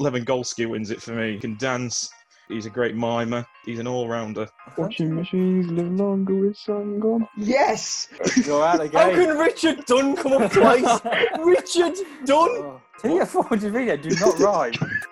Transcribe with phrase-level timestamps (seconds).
[0.00, 1.34] Lewandowski wins it for me.
[1.34, 2.10] He can dance.
[2.48, 3.46] He's a great mimer.
[3.64, 4.48] He's an all-rounder.
[4.76, 7.26] Watching machines live longer with sun gone.
[7.36, 8.08] Yes!
[8.44, 11.00] You're out How can Richard Dunne come up twice?
[11.38, 11.94] Richard
[12.24, 12.50] Dunne!
[12.50, 12.80] Oh.
[13.00, 14.74] Tia Forgeria do not rhyme.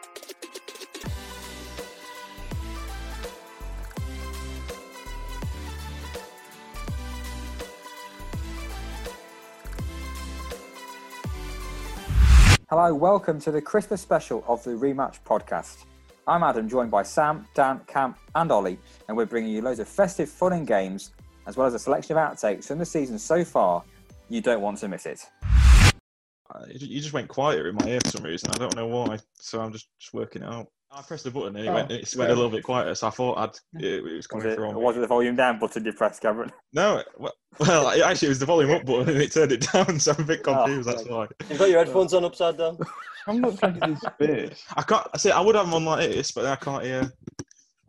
[12.71, 15.87] Hello, welcome to the Christmas special of the Rematch podcast.
[16.29, 18.79] I'm Adam, joined by Sam, Dan, Camp, and Ollie,
[19.09, 21.11] and we're bringing you loads of festive fun and games,
[21.49, 23.83] as well as a selection of outtakes from the season so far.
[24.29, 25.27] You don't want to miss it.
[25.43, 28.53] Uh, You just went quieter in my ear for some reason.
[28.53, 29.19] I don't know why.
[29.41, 30.69] So I'm just, just working it out.
[30.93, 32.95] I pressed the button and it, Oh, went, it went a little bit quieter.
[32.97, 34.81] So I thought I'd it, it was Was coming it, through on me.
[34.81, 36.51] was it the volume down button you pressed, Cameron?
[36.73, 39.67] No, well, well, it- actually, it was the volume up button and it turned it
[39.73, 40.01] down.
[40.01, 40.89] So I'm a bit Oh, confused.
[40.89, 41.29] that's why.
[41.49, 42.77] You've got your headphones on upside down.
[43.29, 44.65] I'm not trying to do space.
[44.77, 45.07] I can't.
[45.15, 47.13] I say I would have them on like this, but I can't hear.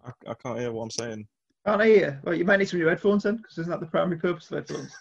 [0.06, 1.28] I, I can't hear what I'm saying.
[1.66, 2.22] Can't I hear?
[2.24, 4.58] Well, you might need some new headphones then, because isn't that the primary purpose of
[4.58, 4.94] headphones?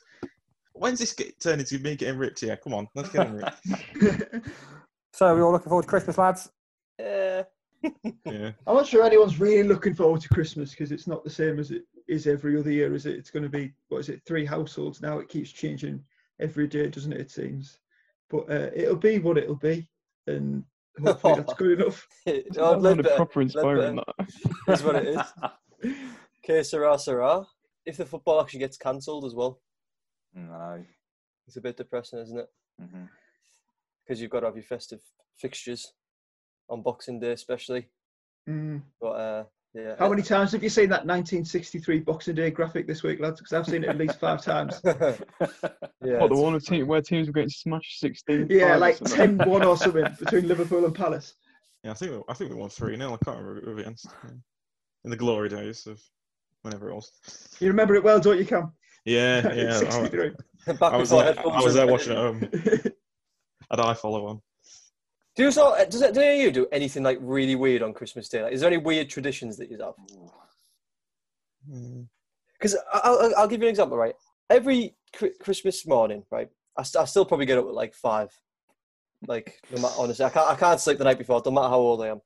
[0.74, 2.56] When's this get, turn into me getting ripped here?
[2.56, 4.46] Come on, let's get him ripped.
[5.12, 6.48] So, are we all looking forward to Christmas, lads?
[7.82, 7.90] Yeah.
[8.26, 8.50] Yeah.
[8.66, 11.70] I'm not sure anyone's really looking forward to Christmas because it's not the same as
[11.70, 13.16] it is every other year, is it?
[13.16, 15.18] It's going to be, what is it, three households now.
[15.18, 16.02] It keeps changing
[16.40, 17.20] every day, doesn't it?
[17.20, 17.78] It seems.
[18.28, 19.88] But uh, it'll be what it'll be.
[20.26, 20.64] And
[21.02, 22.06] hopefully that's good enough.
[22.26, 23.16] oh, That was Ledbetter.
[23.16, 23.96] proper inspiring.
[23.96, 24.28] That.
[24.66, 25.94] That's what it is.
[26.44, 27.44] Que Sarah, sera.
[27.86, 29.60] If the football actually gets cancelled as well,
[30.34, 30.84] No.
[31.46, 32.46] it's a bit depressing, isn't it?
[34.04, 35.00] Because you've got to have your festive
[35.36, 35.92] fixtures
[36.70, 37.88] on Boxing Day, especially.
[38.48, 38.82] Mm.
[39.00, 39.94] But uh, yeah.
[39.98, 43.40] How many times have you seen that 1963 Boxing Day graphic this week, lads?
[43.40, 44.80] Because I've seen it at least five times.
[44.84, 45.16] yeah.
[46.00, 49.76] What, the one team, where teams were getting smashed 16 Yeah, like 10 1 or
[49.76, 51.34] something between Liverpool and Palace.
[51.84, 53.82] Yeah, I think we, I think we won three 0 I can't remember who we
[53.82, 54.08] against.
[55.04, 56.02] In the glory days of
[56.62, 57.10] whenever it was.
[57.60, 58.72] You remember it well, don't you, Cam?
[59.04, 59.76] Yeah, yeah.
[59.76, 60.31] I, 63.
[60.66, 62.41] Back I was before there, I was there were watching at home.
[63.70, 64.42] Had I follow on?
[65.36, 67.92] Do you so, does it, do any of you do anything like really weird on
[67.94, 68.42] Christmas Day?
[68.42, 69.94] Like, is there any weird traditions that you have?
[71.70, 72.08] Mm.
[72.58, 74.14] Because I'll, I'll- give you an example, right?
[74.50, 74.96] Every
[75.40, 76.48] Christmas morning, right?
[76.76, 78.30] I, st- I still probably get up at like five.
[79.26, 81.78] Like, no matter, honestly, I can't, I can't sleep the night before, no matter how
[81.78, 82.20] old I am.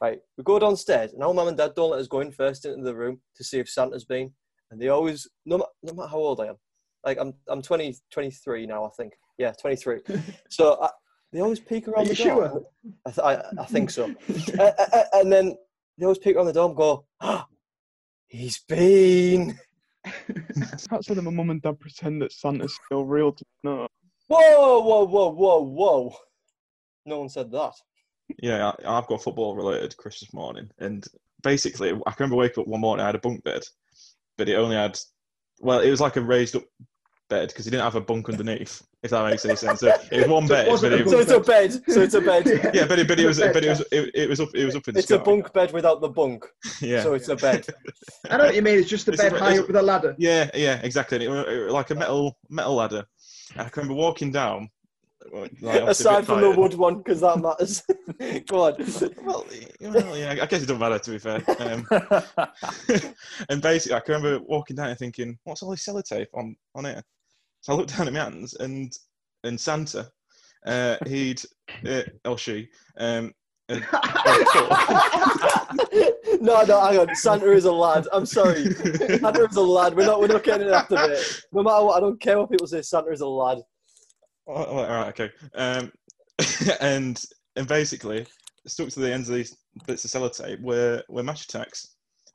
[0.00, 0.20] Right?
[0.36, 2.82] We go downstairs, and our mum and dad don't let us go in first into
[2.82, 4.32] the room to see if Santa's been.
[4.70, 6.56] And they always, no, ma- no matter how old I am,
[7.04, 9.12] like I'm, I'm 20, 23 now, I think.
[9.38, 10.00] Yeah, 23.
[10.50, 10.90] so I,
[11.32, 12.48] they always peek around Are the you door.
[12.50, 12.92] sure?
[13.06, 14.12] I, th- I, I think so.
[14.58, 15.56] uh, uh, uh, and then
[15.98, 17.46] they always peek around the door and go, "Ah,
[18.28, 19.58] he's been.
[20.54, 23.86] That's of my mum and dad pretend that Santa's still real to no.
[24.28, 26.14] Whoa, whoa, whoa, whoa, whoa.
[27.04, 27.72] No one said that.
[28.38, 31.04] Yeah, I, I've got football related Christmas morning, and
[31.42, 33.02] basically, I can remember waking up one morning.
[33.02, 33.62] I had a bunk bed,
[34.38, 34.98] but it only had,
[35.60, 36.62] well, it was like a raised up
[37.30, 38.82] bed because it didn't have a bunk underneath.
[39.02, 39.80] If that makes any sense.
[39.80, 41.72] So it was one So it bed, but a it So it's a bed.
[41.88, 42.46] So it's a bed.
[42.74, 43.86] yeah, but it, but it was, Bed, but it was, Cam.
[44.04, 46.08] it, it was up, it was up in the It's a bunk bed without the
[46.08, 46.44] bunk.
[46.82, 47.66] Yeah, So it's a bed.
[48.28, 48.78] I know what you mean.
[48.78, 50.14] It's just a It's bed bit- high up with a ladder.
[50.18, 51.24] Yeah, yeah, exactly.
[51.24, 53.04] And it it like a metal metal ladder.
[53.56, 54.68] I can remember walking down.
[55.32, 57.82] like, obviously a bit Aside from the wood one, because that matters.
[58.46, 58.74] Go on.
[59.24, 59.46] Well,
[59.80, 61.42] well, yeah, I guess it doesn't matter to be fair.
[61.58, 61.86] Um,
[63.48, 66.84] and basically, I can remember walking down and thinking, "What's all this sellotape on on
[66.86, 67.02] here?"
[67.60, 68.92] So I looked down at my hands, and
[69.44, 70.10] and Santa,
[70.66, 71.40] uh, he'd
[71.86, 73.32] uh, or she, um,
[73.68, 73.86] had-
[76.40, 77.14] no, no, hang on.
[77.14, 78.06] Santa is a lad.
[78.12, 78.72] I'm sorry.
[78.72, 79.94] Santa is a lad.
[79.94, 80.20] We're not.
[80.20, 81.42] We're not getting it after it.
[81.52, 82.82] No matter what, I don't care what people say.
[82.82, 83.58] Santa is a lad.
[84.46, 85.30] Oh, oh, all right, okay.
[85.54, 85.92] Um,
[86.80, 87.20] and
[87.56, 88.26] and basically
[88.66, 89.56] stuck to the ends of these
[89.86, 91.88] bits of sellotape were were Match Attax,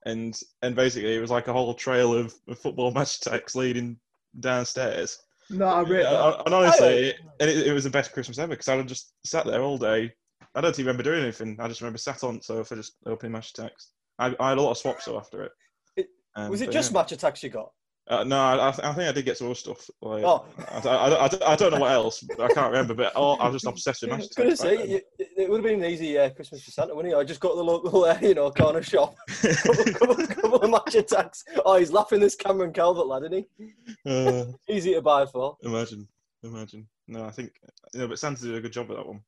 [0.06, 3.98] and and basically it was like a whole trail of, of football Match Attax leading
[4.40, 5.18] downstairs.
[5.50, 6.04] No, I really.
[6.04, 6.14] that.
[6.14, 8.88] Uh, and honestly, it, and it, it was the best Christmas ever because I would
[8.88, 10.12] just sat there all day.
[10.56, 11.58] I don't even remember doing anything.
[11.60, 13.70] I just remember sat on sofa just opening Match Attax.
[14.18, 15.52] I, I had a lot of swaps though after it.
[15.98, 16.98] It- Um, Was it just yeah.
[17.00, 17.72] Match Attax you got?
[18.08, 19.90] Uh, no, I, I th- I think I did get some other stuff.
[20.00, 20.46] Like, Oh.
[20.60, 22.24] I, I, I, I don't know what else.
[22.40, 24.88] I can't remember, but oh, I was just obsessed with I was going to say,
[24.88, 27.18] you, it would have been an easy uh, Christmas for Santa, wouldn't it?
[27.18, 29.16] I just got to the local, uh, you know, corner shop.
[29.42, 31.44] couple, couple, couple of Match Attax.
[31.66, 33.74] Oh, he's laughing this Cameron Calvert lad, isn't he?
[34.06, 35.58] Uh, Easy to buy for.
[35.64, 36.08] imagine,
[36.44, 36.88] imagine.
[37.08, 37.54] No, I think
[37.94, 39.22] you know, but Santa did a good job with that one.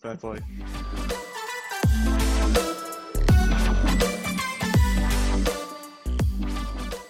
[0.00, 0.38] Fair play.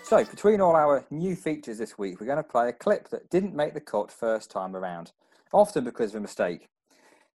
[0.08, 3.28] So, between all our new features this week, we're going to play a clip that
[3.28, 5.12] didn't make the cut first time around,
[5.52, 6.70] often because of a mistake.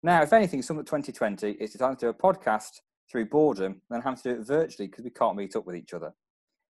[0.02, 2.82] Now, if anything, summer 2020, is decided to do a podcast
[3.12, 5.94] through boredom than having to do it virtually because we can't meet up with each
[5.94, 6.16] other.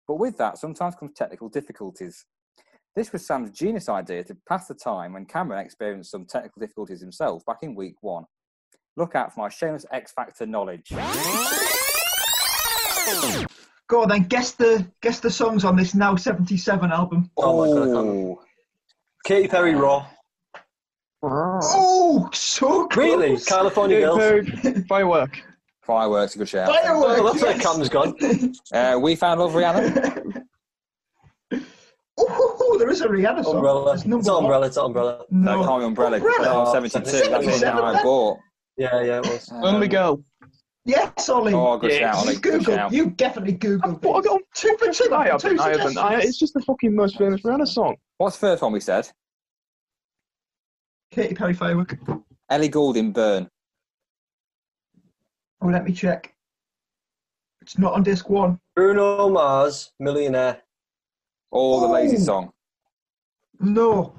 [0.06, 2.26] But with that, sometimes comes technical difficulties.
[2.94, 7.00] This was Sam's genius idea to pass the time when Cameron experienced some technical difficulties
[7.00, 8.26] himself back in week one.
[8.98, 10.92] Look out for my shameless X Factor knowledge.
[13.88, 17.30] Go on then, guess the guess the songs on this now 77 album.
[17.38, 18.46] Oh my God, I.
[19.26, 20.08] Katy Perry Raw.
[21.24, 22.98] Oh, so close.
[22.98, 23.38] Really?
[23.38, 24.18] California Girls?
[24.18, 25.42] Very Firework.
[25.82, 26.68] Fireworks, a good shout.
[26.68, 27.64] Fireworks, Oh, that's where yes.
[27.64, 28.16] Cam's gone.
[28.74, 30.44] Uh, we found love, Rihanna.
[32.18, 33.56] oh, there is a Rihanna song.
[33.58, 33.94] Umbrella.
[33.94, 34.44] It's It's not one.
[34.46, 35.26] umbrella, it's not umbrella.
[35.30, 35.66] No, No.
[35.68, 36.18] call me Umbrella.
[36.18, 36.68] Umbrella.
[36.68, 37.00] Oh, 72.
[37.00, 38.38] That's the one 77, I bought.
[38.78, 39.50] Yeah, yeah, it was.
[39.54, 40.24] Only Um, Girl.
[40.86, 41.54] Yes, Ollie.
[41.54, 42.00] Oh, good Yes.
[42.00, 42.34] shout, Ollie.
[42.36, 42.76] you Good Googled.
[42.76, 42.92] shout.
[42.94, 44.04] You definitely Googled.
[44.04, 44.30] What, I this.
[44.32, 45.16] got two for two.
[45.16, 45.60] I two haven't.
[45.60, 45.98] I haven't.
[45.98, 47.96] I, it's just the fucking most famous Rihanna song.
[48.18, 49.10] What's the first one we said?
[51.12, 51.98] Katy Perry firework.
[52.50, 53.50] Ellie Goulding, Burn.
[55.62, 56.34] Oh, let me check.
[57.62, 58.60] It's not on disc one.
[58.76, 60.62] Bruno Mars, Millionaire.
[61.50, 62.20] Or the Lazy Oh.
[62.20, 62.54] Song.
[63.60, 64.14] No.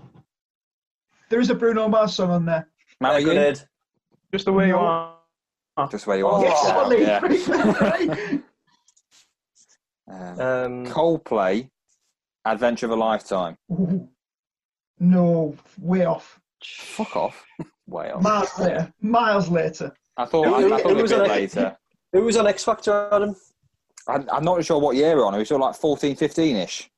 [1.28, 2.68] There is a Bruno Mars song on there.
[3.00, 3.26] Marry You?
[3.26, 3.60] Grenade.
[4.32, 5.15] Just the way you are.
[5.90, 6.38] Just where you are.
[6.38, 7.00] Oh, yes, Yeah, Ollie.
[7.02, 7.18] yeah.
[7.20, 8.40] Pretty clever, right?
[10.08, 11.68] Um, Um, Coldplay,
[12.46, 13.56] Adventure of a Lifetime.
[14.98, 16.40] No, way off.
[16.64, 17.44] Fuck off.
[17.86, 18.22] Way off.
[18.22, 18.90] Miles later.
[19.02, 19.94] Miles later.
[20.16, 21.40] I thought, Who- I, I thought who it was was a bit on it?
[21.40, 21.76] later.
[22.14, 23.36] who was on X Factor, Adam?
[24.08, 25.34] I, I'm not sure what year we're on.
[25.34, 26.90] Are we still like 14, 15 ish?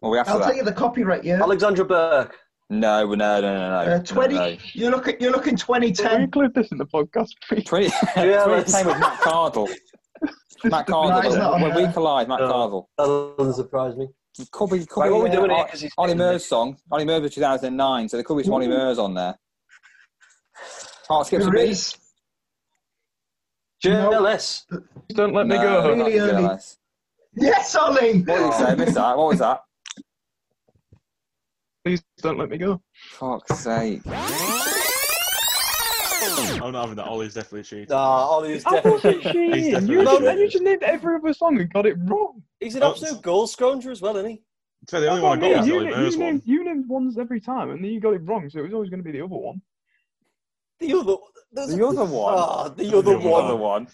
[0.00, 0.46] Or are we after I'll that?
[0.46, 1.36] tell you the copyright year.
[1.42, 2.38] Alexandra Burke.
[2.70, 3.92] No, no, no, no, no.
[3.94, 4.34] Uh, 20.
[4.34, 4.56] no.
[4.74, 5.16] You're looking.
[5.20, 7.64] You're looking Can we include this in the podcast, please?
[7.64, 9.68] 20, Yeah, 2010 let's- with Matt Cardle.
[10.64, 11.54] Matt No, he's not Cardle.
[11.54, 12.52] on When we collide, Matt No.
[12.52, 12.84] Cardle.
[12.98, 14.08] That doesn't surprise me.
[14.52, 15.58] Could be, could Right, be what are we doing here?
[15.58, 16.76] Ollie- 'Cause Ollie Murs song.
[16.92, 19.38] Ollie Murs was 2009, so there could be some Ollie Murs on there.
[21.08, 21.70] Heart skips a beat.
[21.70, 21.96] is.
[23.84, 24.10] No.
[24.10, 24.64] JLS.
[25.10, 25.88] Don't let me go.
[25.88, 26.58] Really early.
[27.34, 28.20] Yes, Ollie.
[28.22, 28.74] What did you say?
[28.74, 29.16] Missed that.
[29.16, 29.62] What was that?
[32.18, 32.82] Please don't let me go.
[33.10, 34.00] Fuck's sake.
[36.60, 37.06] I'm not having that.
[37.06, 37.86] Ollie's definitely cheating.
[37.90, 39.32] Nah, Ollie's I wasn't definitely.
[39.32, 39.70] cheating.
[39.70, 40.38] definitely You, just, cheating.
[40.38, 42.42] you just named every other song and got it wrong.
[42.58, 44.36] He's an Oh, absolute goal scrounger as well, isn't he?
[44.38, 45.68] To be fair, the only That's one I got was mean.
[45.68, 46.28] the Ollie you, Murs you, one.
[46.30, 48.74] named, you named ones every time, and then you got it wrong, so it was
[48.74, 49.62] always going to be the other one.
[50.80, 51.14] The other.
[51.52, 52.34] there's The other one.
[52.36, 53.44] Ah, the The other other one.
[53.44, 53.88] Other one.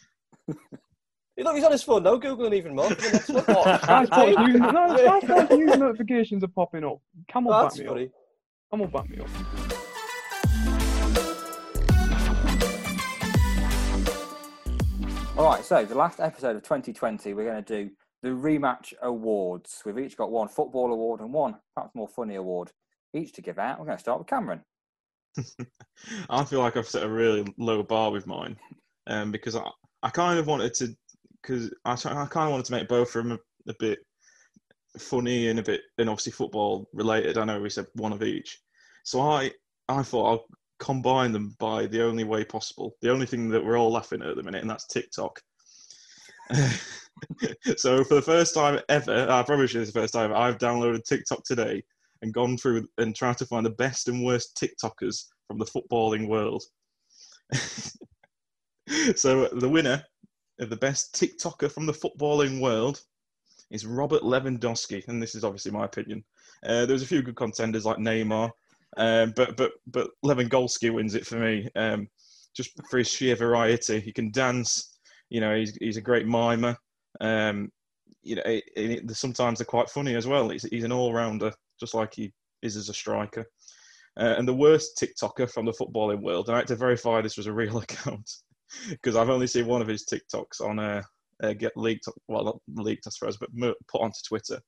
[1.37, 2.89] Look, he's on his phone now, googling even more.
[2.91, 2.95] for
[3.33, 3.87] the next.
[3.87, 7.01] Guys, boys, no, it's my fault notifications are popping up.
[7.27, 8.05] Camel Oh, back that's me funny.
[8.05, 8.11] up.
[8.71, 10.55] Camel back me up.
[15.37, 17.91] All right, so the last episode of 2020, we're going to do
[18.23, 19.83] the rematch awards.
[19.85, 22.71] We've each got one football award and one perhaps more funny award
[23.13, 23.81] each to give out.
[23.81, 24.61] We're going to start with Cameron.
[26.31, 28.57] I feel like I've set a really low bar with mine,
[29.09, 29.63] um, because I,
[30.05, 30.97] I kind of wanted to,
[31.45, 33.99] because I, I kind of wanted to make both of them a, a bit
[34.99, 37.39] funny and a bit, and obviously football related.
[37.39, 38.59] I know we said one of each,
[39.05, 39.51] so I
[39.89, 40.47] I thought I'll
[40.79, 44.29] combine them by the only way possible, the only thing that we're all laughing at
[44.29, 45.41] at the minute, and that's TikTok.
[47.77, 51.05] so for the first time ever, I promise you, it's the first time I've downloaded
[51.05, 51.83] TikTok today
[52.23, 56.29] and gone through and tried to find the best and worst TikTokers from the footballing
[56.29, 56.63] world.
[59.17, 60.03] so the winner
[60.61, 63.03] of the best TikToker from the footballing world
[63.71, 66.25] is Robert Lewandowski, and this is obviously my opinion.
[66.65, 68.51] Uh, there's a few good contenders like Neymar,
[68.97, 72.09] um, but but but Lewandowski wins it for me, um,
[72.55, 74.01] just for his sheer variety.
[74.01, 74.97] He can dance,
[75.29, 75.57] you know.
[75.57, 76.77] He's he's a great mimer.
[77.21, 77.71] Um,
[78.23, 80.49] you know, it, it, sometimes they're quite funny as well.
[80.49, 82.33] He's, he's an all-rounder, just like he
[82.63, 83.45] is as a striker.
[84.19, 87.37] Uh, and the worst TikToker from the footballing world, and I had to verify this
[87.37, 88.31] was a real account
[88.91, 91.03] because I've only seen one of his TikToks on uh,
[91.43, 93.51] uh, get leaked, well, not leaked, I suppose, but
[93.89, 94.61] put onto Twitter,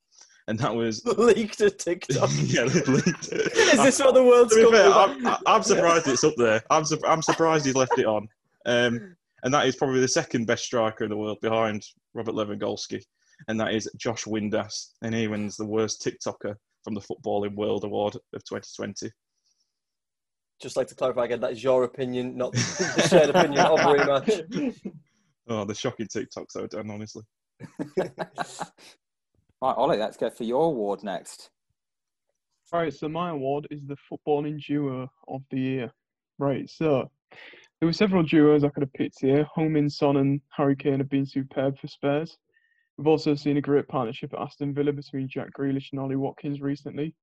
[0.49, 2.31] and that was Leaked to TikTok.
[2.37, 3.33] yeah, leaked.
[3.33, 4.91] Is this what the world's To be fair.
[4.91, 6.63] I'm, I'm surprised it's up there.
[6.71, 8.29] I'm, su- I'm surprised he's left it on.
[8.65, 11.85] Um, and that is probably the second best striker in the world behind
[12.15, 13.03] Robert Lewandowski,
[13.49, 17.85] and that is Josh Windass, and he wins the worst TikToker from the Footballing World
[17.85, 19.11] Award of 2020.
[20.61, 24.77] Just like to clarify again, that is your opinion, not the shared opinion of rematch.
[25.49, 27.23] Oh, the shocking TikToks I've done, honestly.
[29.63, 31.51] Right, Ollie, let's go for your award next.
[32.73, 35.93] Right, so my award is the footballing duo of the year.
[36.39, 37.11] Right, so
[37.81, 39.47] there were several duos I could have picked here.
[39.57, 42.37] Heung-min Son and Harry Kane have been superb for Spurs.
[42.99, 46.61] We've also seen a great partnership at Aston Villa between Jack Grealish and Ollie Watkins
[46.61, 47.15] recently.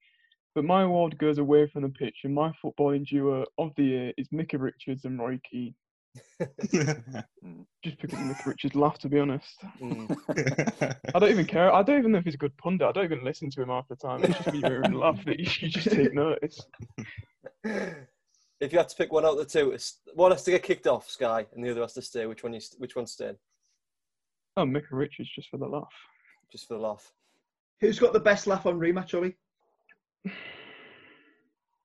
[0.55, 4.13] But my award goes away from the pitch, and my footballing duo of the year
[4.17, 5.73] is Micah Richards and Roy Keane.
[7.83, 9.63] Just because Micah Richards laughed, to be honest.
[9.81, 10.15] Mm.
[11.15, 11.73] I don't even care.
[11.73, 12.87] I don't even know if he's a good pundit.
[12.87, 14.23] I don't even listen to him half the time.
[14.23, 16.61] It's just me hearing him laugh that you should just take notice.
[17.63, 19.75] if you had to pick one out of the two,
[20.13, 22.27] one has to get kicked off, Sky, and the other has to stay.
[22.27, 22.53] Which one?
[22.53, 23.37] You, which one's staying?
[24.55, 25.93] Oh, Micah Richards just for the laugh.
[26.51, 27.11] Just for the laugh.
[27.81, 29.35] Who's got the best laugh on rematch, Ollie?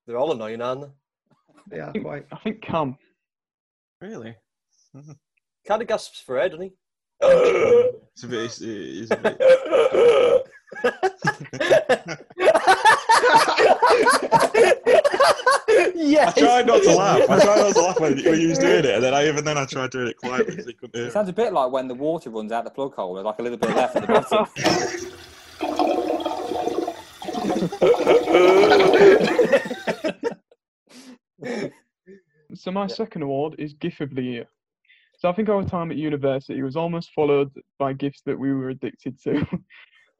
[0.07, 0.81] They're all annoying, aren't
[1.69, 1.77] they?
[1.77, 2.25] Yeah, I think, quite.
[2.31, 2.97] I think Cam.
[4.01, 4.35] really?
[4.95, 5.11] Mm-hmm.
[5.67, 6.71] Kind of gasps for air, doesn't he?
[7.21, 8.43] It's a bit.
[8.45, 9.39] It's, it's a bit.
[15.95, 16.37] yes.
[16.37, 17.29] I tried not to laugh.
[17.29, 19.43] I tried not to laugh when, when you was doing it, and then I even
[19.45, 21.13] then I tried doing it quietly so you couldn't hear It it.
[21.13, 23.15] sounds a bit like when the water runs out the plug hole.
[23.15, 24.13] There's like a little bit left at the
[25.59, 26.35] bottom.
[32.55, 34.45] So my second award is GIF of the Year.
[35.19, 38.69] So I think our time at university was almost followed by GIFs that we were
[38.69, 39.45] addicted to.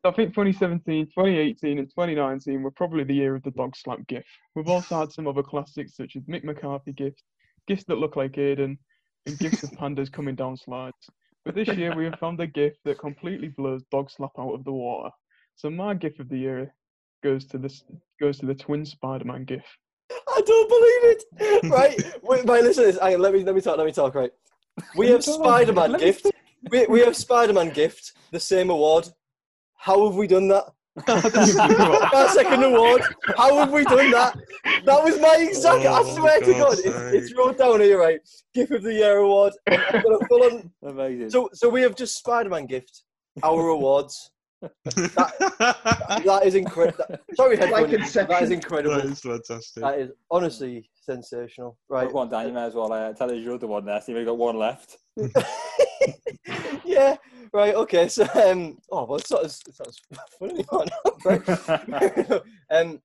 [0.01, 3.99] So I think 2017, 2018, and 2019 were probably the year of the dog slap
[4.07, 4.23] gif.
[4.55, 7.21] We've also had some other classics such as Mick McCarthy gifts,
[7.67, 8.77] GIFs that look like Aiden,
[9.25, 10.95] and GIFs of pandas coming down slides.
[11.43, 14.63] But this year we have found a gif that completely blows dog slap out of
[14.63, 15.09] the water.
[15.55, 16.73] So my gif of the year
[17.23, 17.83] goes to this
[18.21, 19.63] goes to the twin Spider-Man gif.
[20.11, 21.23] I don't believe it.
[21.71, 22.63] Right, wait, right.
[22.63, 22.99] Listen to this.
[23.01, 23.77] Hang on, let me let me talk.
[23.77, 24.15] Let me talk.
[24.15, 24.31] Right,
[24.95, 26.27] we have Spider-Man gift.
[26.71, 28.13] We, we have Spider-Man gift.
[28.31, 29.07] The same award.
[29.77, 30.65] How have we done that?
[32.13, 33.01] Our second award.
[33.37, 34.37] How have we done that?
[34.85, 35.85] That was my exact.
[35.85, 36.93] I Oh, swear to God, it's, sake.
[37.13, 37.99] it's wrote down here.
[37.99, 38.19] Right,
[38.53, 39.53] gift of the year award.
[39.67, 40.71] I've got a full on.
[40.83, 41.29] Amazing.
[41.29, 43.03] So so we have just Spider-Man gift.
[43.43, 44.31] Our awards.
[44.61, 47.05] That is incredible.
[47.33, 47.89] Sorry, Like.
[47.89, 48.95] That is incredible.
[48.95, 49.83] that is fantastic.
[49.83, 51.77] That is honestly sensational.
[51.89, 52.11] Right.
[52.11, 52.47] Go on, Dan.
[52.47, 54.01] You may as well uh, tell us your other one there.
[54.01, 54.97] See if we've got one left.
[56.85, 57.15] yeah.
[57.53, 57.75] Right.
[57.75, 58.07] Okay.
[58.07, 59.99] So, um, oh well, it's not as, it's not as
[60.39, 60.87] funny one.
[61.25, 62.41] right.
[62.71, 63.01] um,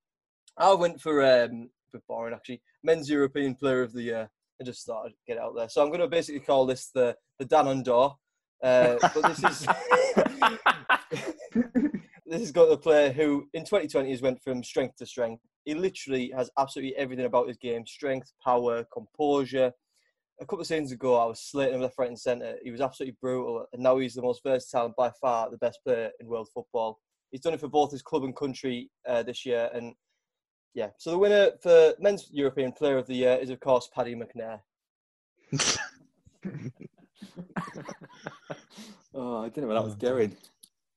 [0.57, 2.63] I went for um, for boring actually.
[2.83, 4.31] Men's European Player of the Year.
[4.61, 5.69] I just thought I'd get out there.
[5.69, 8.17] So I'm going to basically call this the the Dan and Door.
[8.63, 9.67] Uh, but this is
[11.55, 15.43] this has got a player who in 2020 has went from strength to strength.
[15.65, 19.73] He literally has absolutely everything about his game: strength, power, composure.
[20.41, 22.57] A couple of seasons ago, I was slating him left, right, and centre.
[22.63, 25.79] He was absolutely brutal, and now he's the most versatile and by far the best
[25.85, 26.99] player in world football.
[27.31, 29.95] He's done it for both his club and country uh, this year, and
[30.75, 30.89] yeah.
[30.99, 34.59] So the winner for men's European Player of the Year is of course Paddy McNair.
[39.15, 40.37] oh, I didn't know where that was going.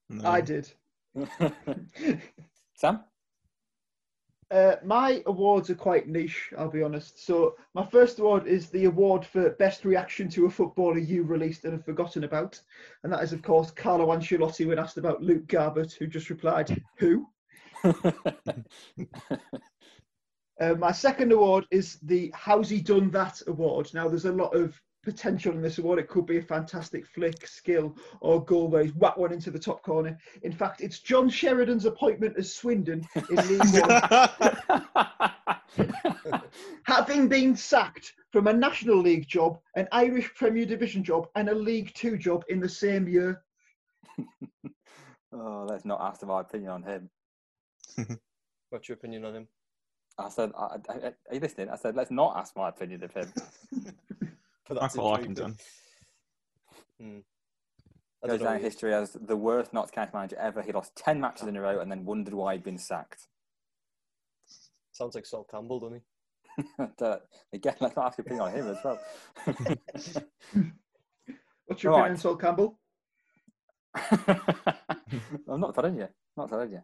[0.09, 0.29] No.
[0.29, 0.71] I did.
[2.75, 3.03] Sam?
[4.49, 7.25] Uh, my awards are quite niche, I'll be honest.
[7.25, 11.65] So my first award is the award for best reaction to a footballer you released
[11.65, 12.61] and have forgotten about,
[13.03, 16.81] and that is of course Carlo Ancelotti when asked about Luke Garbutt, who just replied,
[16.99, 17.27] "Who?"
[20.59, 23.93] Uh, my second award is the How's He Done That award.
[23.93, 25.99] Now, there's a lot of potential in this award.
[25.99, 29.57] It could be a fantastic flick, skill, or goal where he's whacked one into the
[29.57, 30.17] top corner.
[30.43, 34.01] In fact, it's John Sheridan's appointment as Swindon in League One,
[36.83, 41.55] having been sacked from a National League job, an Irish Premier Division job, and a
[41.55, 43.41] League Two job in the same year.
[45.31, 47.09] oh, let's not ask my opinion on him.
[48.71, 49.47] What's your opinion on him?
[50.19, 51.69] I said, I, I, I- are you listening?
[51.69, 53.31] I said, let's not ask my opinion of him.
[54.67, 55.57] But that's quite like him, intriguing.
[56.99, 57.23] Dan.
[58.23, 58.45] I Goes don't know.
[58.45, 60.61] down in history as the worst Notts County manager ever.
[60.61, 63.27] He lost 10 matches in a row and then wondered why he'd been sacked.
[64.91, 66.03] Sounds like Sol Campbell, doesn't he?
[67.53, 68.99] Again, let's not ask your opinion on him as well.
[71.67, 71.99] What's your Right.
[71.99, 72.79] opinion, Sol Campbell?
[75.47, 76.07] I'm not telling you.
[76.35, 76.81] Not telling you.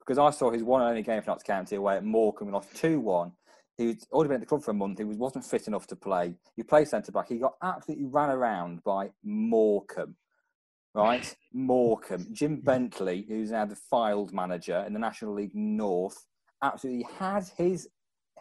[0.00, 2.48] Because I saw his one and only game for Notts County away at Morecambe.
[2.48, 3.32] We lost 2 1.
[3.78, 4.98] He'd already been at the club for a month.
[4.98, 6.34] He was, wasn't fit enough to play.
[6.56, 7.28] He played centre back.
[7.28, 10.16] He got absolutely ran around by Morecambe.
[10.94, 11.34] Right?
[11.52, 12.26] Morecambe.
[12.32, 16.26] Jim Bentley, who's now the Fylde manager in the National League North,
[16.62, 17.88] absolutely had his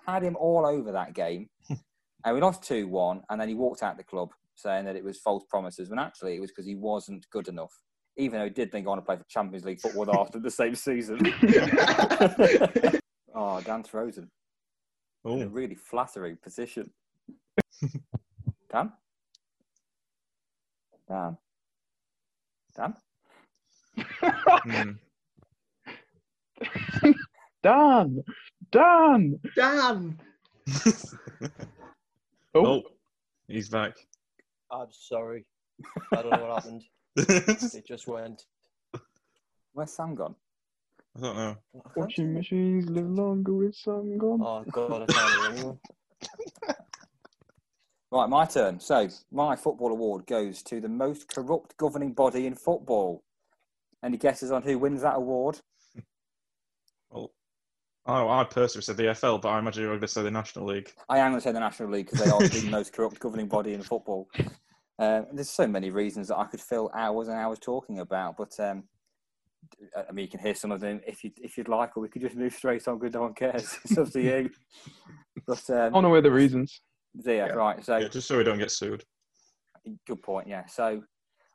[0.07, 1.49] had him all over that game.
[1.69, 3.21] and we lost 2 1.
[3.29, 5.89] And then he walked out the club saying that it was false promises.
[5.89, 7.73] When actually it was because he wasn't good enough
[8.17, 10.49] even though he did then go on to play for Champions League football after the
[10.49, 11.19] same season.
[13.35, 13.87] oh, Dan's
[15.27, 16.89] frozen in a Oh, really flattering position.
[18.71, 18.91] Dan?
[21.07, 21.37] Dan?
[22.75, 22.93] Dan?
[24.63, 24.91] hmm.
[27.63, 28.23] Dan,
[28.71, 29.39] Dan.
[29.55, 30.19] Dan.
[32.55, 32.81] Oh, oh,
[33.47, 33.93] he's back.
[34.71, 35.45] I'm sorry.
[36.11, 36.83] I don't know what happened.
[37.73, 38.45] It just went.
[39.73, 40.35] Where's Sam gone?
[41.17, 41.57] I don't know.
[41.95, 44.41] washing machines live longer with sun gone.
[44.43, 45.73] Oh god, I can't hear.
[48.09, 48.79] Right, my turn.
[48.79, 53.21] So, my football award goes to the most corrupt governing body in football.
[54.01, 55.59] Any guesses on who wins that award?
[57.09, 57.33] Well,
[58.05, 60.65] oh, I personally said the FL, but I imagine you're going to say the National
[60.65, 60.93] League.
[61.09, 63.47] I am going to say the National League because they are the most corrupt governing
[63.47, 64.29] body in football.
[64.97, 68.57] Uh, there's so many reasons that I could fill hours and hours talking about, but
[68.61, 68.85] um,
[69.95, 72.09] I mean, you can hear some of them if you if you'd like, or we
[72.09, 72.99] could just move straight on.
[72.99, 73.77] Good, no one cares.
[73.83, 74.49] It's up to you.
[75.45, 76.81] But I um, don't know where the reasons.
[77.23, 77.45] yeah, Yeah.
[77.53, 77.83] right.
[77.83, 79.03] So Yeah, just so we don't get sued.
[80.05, 80.47] Good point.
[80.47, 80.65] Yeah.
[80.65, 81.03] So,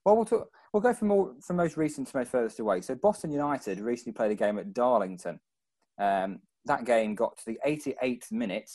[0.05, 2.81] well, we'll talk, we'll go from more from most recent to most furthest away.
[2.81, 5.41] So, Boston United recently played a game at Darlington.
[5.99, 8.71] Um, that game got to the 88th minute.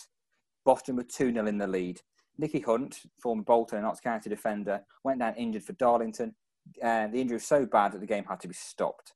[0.65, 2.01] Boston were two 0 in the lead.
[2.37, 6.35] Nicky Hunt, former Bolton and Notts County defender, went down injured for Darlington.
[6.83, 9.13] Uh, the injury was so bad that the game had to be stopped.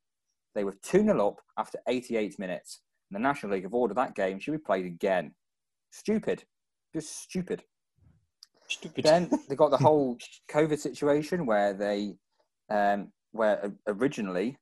[0.55, 2.81] They were 2 0 up after 88 minutes.
[3.09, 5.33] And the National League have ordered that game should be played again.
[5.91, 6.43] Stupid.
[6.93, 7.63] Just stupid.
[8.67, 9.03] Stupid.
[9.03, 10.17] Then they got the whole
[10.49, 12.15] COVID situation where they,
[12.69, 14.57] um, where originally,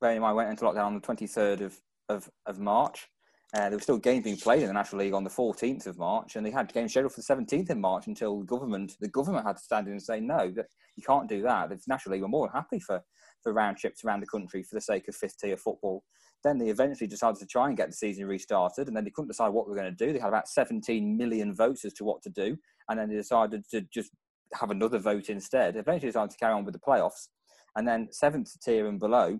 [0.00, 3.08] bearing in mind, went into lockdown on the 23rd of, of, of March.
[3.54, 5.96] Uh, there were still games being played in the National League on the 14th of
[5.96, 9.08] March, and they had games scheduled for the 17th of March until the government, the
[9.08, 11.68] government had to stand in and say no, that you can't do that.
[11.68, 13.00] The National League were more than happy for,
[13.44, 16.02] for round trips around the country for the sake of fifth tier football.
[16.42, 19.28] Then they eventually decided to try and get the season restarted, and then they couldn't
[19.28, 20.12] decide what we were going to do.
[20.12, 22.56] They had about 17 million votes as to what to do,
[22.88, 24.10] and then they decided to just
[24.54, 25.76] have another vote instead.
[25.76, 27.28] Eventually decided to carry on with the playoffs,
[27.76, 29.38] and then seventh tier and below,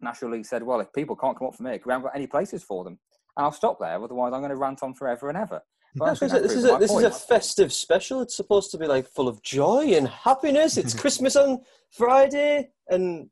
[0.00, 2.26] National League said, "Well, if people can't come up for me, we haven't got any
[2.26, 2.98] places for them."
[3.36, 4.02] And I'll stop there.
[4.02, 5.62] Otherwise, I'm going to rant on forever and ever.
[5.94, 7.72] But I That's think what I that said, this is a this is a festive
[7.72, 8.22] special.
[8.22, 10.76] It's supposed to be like full of joy and happiness.
[10.76, 13.28] It's Christmas on Friday, and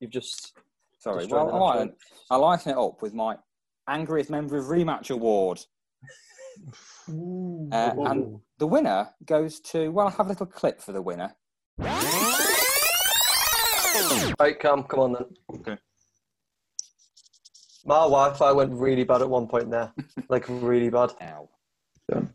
[0.00, 0.54] you've just
[1.04, 1.26] Sorry.
[1.26, 1.90] Well, the all right,
[2.30, 3.36] I'll lighten it up with my
[3.86, 5.60] angriest member of rematch award.
[7.10, 7.68] Ooh.
[7.70, 11.34] Uh, and the winner goes to, well, I have a little clip for the winner.
[14.40, 15.26] Right, Cam, come on then.
[15.56, 15.76] Okay.
[17.84, 19.92] My Wi-Fi went really bad at one point there,
[20.30, 21.10] like really bad.
[21.20, 21.50] Ow.
[22.10, 22.32] Done.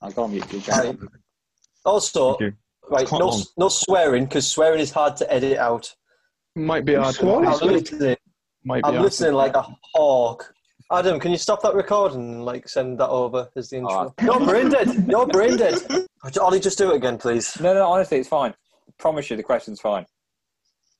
[0.00, 0.48] I'll go on mute.
[0.48, 0.96] please, Right.
[1.84, 2.54] Also, you.
[2.92, 3.42] Right, quite no, long.
[3.56, 5.92] no swearing because swearing is hard to edit out.
[6.54, 7.14] Might be hard.
[7.16, 7.34] To.
[7.34, 8.16] I'm listening.
[8.64, 10.52] might be I'm hard listening like a hawk.
[10.92, 13.92] Adam, can you stop that recording and like send that over as the intro?
[13.92, 14.12] Alright.
[14.20, 15.06] You're brain dead.
[15.08, 15.78] You're brain dead.
[16.38, 17.58] Ollie, just do it again, please.
[17.60, 18.54] No, no, honestly, it's fine.
[18.98, 20.04] promise you the question's fine.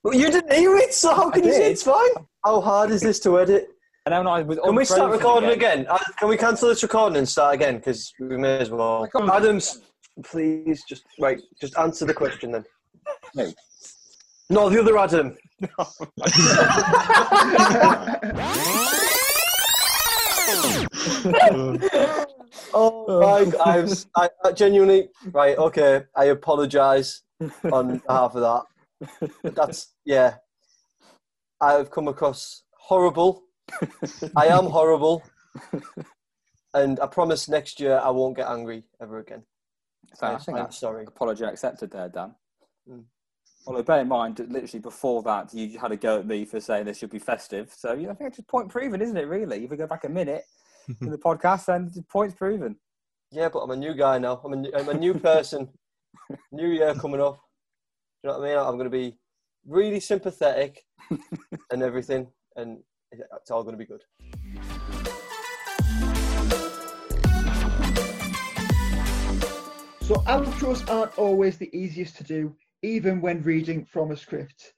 [0.02, 2.10] Well, you didn't hear it, so how can I you say it's fine?
[2.44, 3.68] How hard is this to edit?
[4.04, 5.86] And then I was Can we start recording again?
[5.88, 7.76] Uh, Can we cancel this recording and start again?
[7.76, 9.06] Because we may as well.
[9.14, 9.30] can't.
[9.30, 9.80] Adams,
[10.24, 11.40] please just right.
[11.60, 12.64] Just answer the question then.
[13.34, 13.52] No.
[14.50, 15.36] No, the other Adam.
[22.74, 23.20] Oh, oh.
[23.20, 23.52] my!
[23.64, 25.56] I'm, I, I genuinely right.
[25.58, 27.22] Okay, I apologise
[27.72, 29.30] on behalf of that.
[29.42, 30.34] But that's yeah.
[31.60, 33.42] I have come across horrible.
[34.36, 35.22] I am horrible,
[36.74, 39.44] and I promise next year I won't get angry ever again.
[40.14, 41.04] So I think that's sorry.
[41.06, 42.34] apology accepted there, Dan.
[42.88, 43.04] Mm.
[43.66, 46.60] Although bear in mind, that literally before that, you had a go at me for
[46.60, 47.72] saying this should be festive.
[47.76, 49.28] So yeah, I think it's just point proven, isn't it?
[49.28, 50.44] Really, if we go back a minute
[51.00, 52.76] in the podcast, then the point's proven.
[53.30, 54.40] Yeah, but I'm a new guy now.
[54.44, 55.68] I'm a, new- I'm a new person.
[56.52, 57.40] new year coming up.
[58.22, 58.58] Do you know what I mean?
[58.58, 59.16] I'm going to be
[59.66, 60.84] really sympathetic
[61.70, 62.78] and everything, and
[63.12, 64.02] it's all going to be good.
[70.12, 74.74] So outros aren't always the easiest to do, even when reading from a script.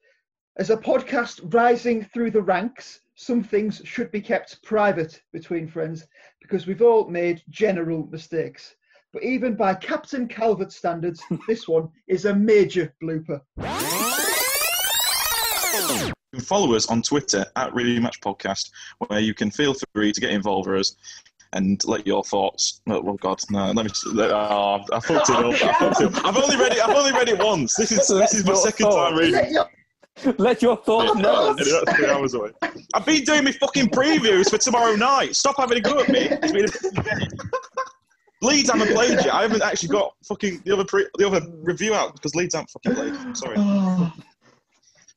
[0.59, 6.07] As a podcast rising through the ranks, some things should be kept private between friends
[6.41, 8.77] because we've all made general mistakes.
[9.13, 13.41] But even by Captain Calvert standards, this one is a major blooper.
[15.99, 18.71] You can follow us on Twitter at Really Match Podcast,
[19.09, 20.97] where you can feel free to get involved with us
[21.55, 22.83] and let your thoughts.
[22.89, 23.93] Oh, well, God, no, let me.
[24.31, 25.53] Oh, I fucked it up.
[25.55, 26.25] I fucked it up.
[26.27, 26.81] I've only read it.
[26.87, 27.75] I've only read it once.
[27.75, 29.35] This is this is my Let your second time reading.
[29.35, 29.71] Let your-
[30.39, 31.57] Let your thoughts know.
[31.97, 32.51] Three hours away.
[32.95, 35.35] I've been doing my fucking previews for tomorrow night.
[35.35, 36.21] Stop having a go at me.
[36.21, 37.27] It's been a fucking day.
[38.43, 39.35] Leeds haven't played yet.
[39.35, 42.71] I haven't actually got fucking the other pre- the other review out because Leeds haven't
[42.71, 43.15] fucking played.
[43.15, 43.57] I'm sorry.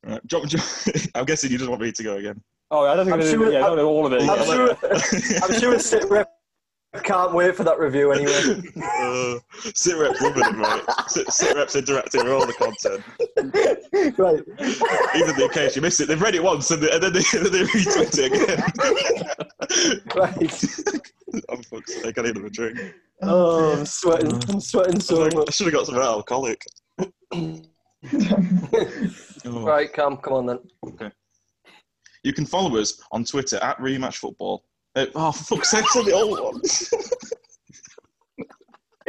[0.04, 0.63] Right, jump, jump.
[1.15, 2.41] I'm guessing you just want me to go again.
[2.70, 4.22] Oh, I don't think I'm I'm sure- yeah, I don't know all of it.
[4.22, 4.44] I'm yeah.
[4.46, 4.78] sure.
[5.44, 6.30] I'm sure sit rep
[7.04, 8.34] can't wait for that review anyway.
[8.84, 9.40] uh,
[9.74, 10.82] sit reps loving it, mate.
[11.08, 13.04] Sit, sit reps interacting with all the content.
[14.18, 14.42] right.
[15.16, 17.20] Even the case you miss it, they've read it once and, they, and then they,
[17.34, 18.64] and then they retweet it again.
[20.16, 21.46] Right.
[21.50, 22.80] oh, fuck's sake, I need another drink.
[23.22, 24.34] Oh, I'm sweating.
[24.50, 25.54] I'm sweating so I much.
[25.54, 26.64] should have got some alcoholic.
[27.34, 27.62] Oh.
[29.46, 30.60] Right, Cam, come on then.
[32.28, 34.66] You can follow us on Twitter at Rematch Football.
[34.98, 36.62] Uh, oh, for fuck's sake, said the old one.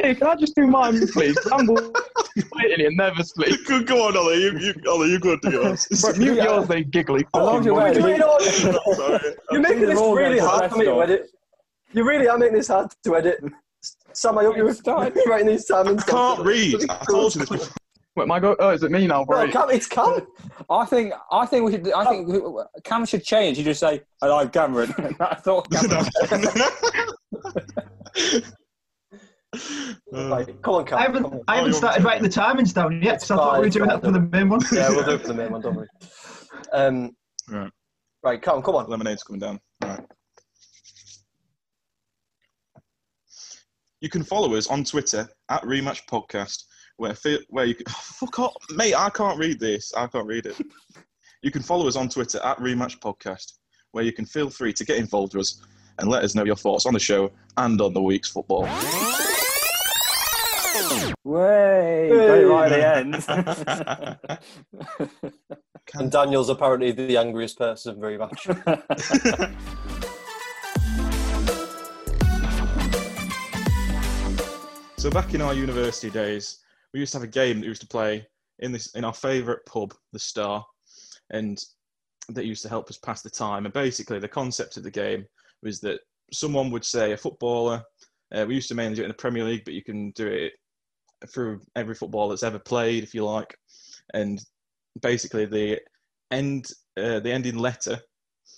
[0.01, 1.37] Hey, can I just do mine, please?
[1.51, 3.67] I'm waiting and never sleep.
[3.67, 4.41] Go, go on, Ollie.
[4.43, 5.85] You, you, Ollie, you go and do yours.
[6.05, 6.43] Right, mute Yeah.
[6.45, 7.25] yours, they giggly.
[7.35, 8.63] As long as you're fucking wearing- monkey.
[8.63, 9.35] You know, Sorry.
[9.51, 11.29] you're making this really hard for me to edit.
[11.91, 13.43] You really are making this hard to edit.
[14.13, 15.17] Sam, I hope you were Start.
[15.27, 16.03] writing these timings.
[16.07, 16.89] I can't read.
[16.89, 17.67] I told you this before.
[18.19, 18.55] Wait, my go.
[18.59, 19.19] Oh, is it me now?
[19.29, 19.51] No, Right.
[19.51, 20.27] Cam, it's Cam.
[20.69, 21.91] I think I think we should.
[21.93, 22.41] I think we-
[22.83, 23.57] Cam should change.
[23.57, 26.05] You just say, "I like Cameron." I thought Cameron.
[30.11, 30.97] Right, come on, Cam.
[30.97, 31.41] I haven't, on.
[31.47, 33.69] I Oh, haven't you started writing the timings down yet, so I thought we were
[33.69, 34.59] doing that for the main one.
[34.71, 35.87] Yeah, we'll do it for the main one, don't worry.
[36.73, 37.15] Um,
[37.49, 37.71] Right.
[38.23, 38.87] right, Cam, come on.
[38.89, 39.59] Lemonade's coming down.
[39.83, 40.05] All right.
[44.01, 46.63] You can follow us on Twitter at Rematch Podcast,
[46.99, 48.93] where fi- where you can, oh, fuck off, mate.
[48.93, 49.93] I can't read this.
[49.95, 50.57] I can't read it.
[51.41, 53.53] you can follow us on Twitter at Rematch Podcast,
[53.91, 55.61] where you can feel free to get involved with us
[55.97, 58.63] and let us know your thoughts on the show and on the week's football.
[61.23, 62.43] Way, Hey.
[62.43, 65.09] right at the end.
[65.95, 68.45] And Daniel's apparently the angriest person very much.
[74.97, 76.59] So back in our university days,
[76.93, 78.25] we used to have a game that we used to play
[78.59, 80.65] in this in our favourite pub, the Star,
[81.31, 81.63] and
[82.29, 83.65] that used to help us pass the time.
[83.65, 85.25] And basically, the concept of the game
[85.61, 85.99] was that
[86.31, 87.83] someone would say a footballer.
[88.33, 90.27] Uh, we used to mainly do it in the Premier League, but you can do
[90.27, 90.53] it
[91.27, 93.57] through every footballer that's ever played, if you like.
[94.13, 94.41] And
[95.01, 95.79] basically, the
[96.31, 97.99] end, uh, the ending letter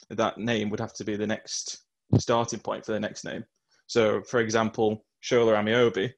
[0.09, 1.85] that name would have to be the next
[2.17, 3.43] starting point for the next name.
[3.87, 6.11] So, for example, Shola Ameobi,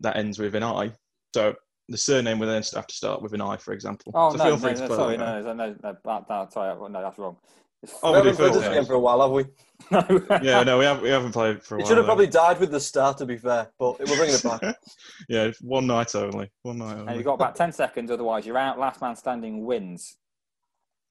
[0.00, 0.92] that ends with an I.
[1.34, 1.54] So
[1.88, 4.12] the surname would then have to start with an I, for example.
[4.14, 5.96] oh so no, feel no, free no, to play sorry, that no, no, no, no,
[6.04, 7.36] that, that, sorry, no, that's wrong.
[7.82, 9.44] It's Oh, we, we haven't played this game for a while, have we?
[9.90, 10.38] no.
[10.42, 11.88] yeah, no, we haven't we haven't played for a It while.
[11.88, 14.76] should have probably died with the start, to be fair, but we're bringing it back.
[15.28, 16.50] yeah, one night only.
[16.62, 17.14] One night And only.
[17.16, 18.78] you've got about ten seconds, otherwise you're out.
[18.78, 20.16] Last man standing wins.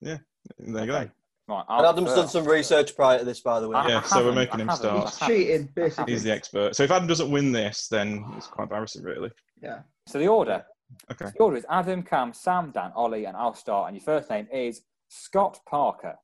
[0.00, 0.18] Yeah,
[0.58, 1.10] there you go.
[1.48, 3.76] Right, And I'll- Adam's uh, done some research prior to this, by the way.
[3.76, 5.08] I- Yeah, I so we're making him start.
[5.08, 6.12] It's cheating, basically.
[6.14, 6.74] He's the expert.
[6.74, 9.30] So if Adam doesn't win this, then it's quite embarrassing, really.
[9.62, 9.80] Yeah.
[10.06, 10.64] So the order.
[11.10, 11.26] Okay.
[11.36, 13.88] The order is Adam, Cam, Sam, Dan, Ollie, and I'll start.
[13.88, 16.16] And your first name is Scott Parker.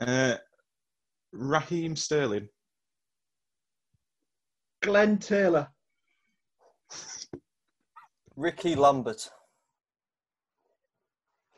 [0.00, 0.36] Uh,
[1.32, 2.48] Raheem Sterling.
[4.82, 5.68] Glenn Taylor.
[8.36, 9.28] Ricky Lambert.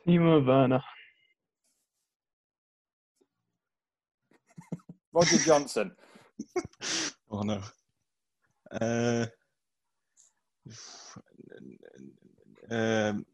[0.07, 0.83] Timo Werner.
[5.13, 5.91] Roger Johnson.
[7.31, 7.59] Oh no.
[8.71, 9.25] Uh,
[12.71, 13.25] um,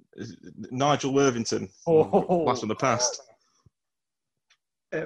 [0.71, 1.69] Nigel Worthington.
[1.87, 2.43] Oh.
[2.45, 3.21] Last from the past.
[4.93, 5.05] Uh,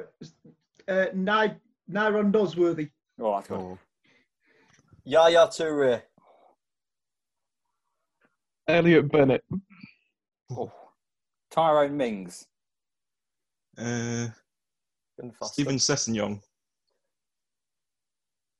[0.87, 1.57] uh, Ny-
[1.89, 2.89] Nyron Nosworthy.
[3.19, 3.59] Oh, that's good.
[3.59, 3.77] Oh.
[5.03, 6.01] Yaya Toure.
[8.67, 9.43] Elliot Bennett.
[10.51, 10.71] Oh.
[11.51, 12.47] Tyrone Mings.
[13.77, 14.27] Uh,
[15.43, 16.41] Stephen Sessegnon.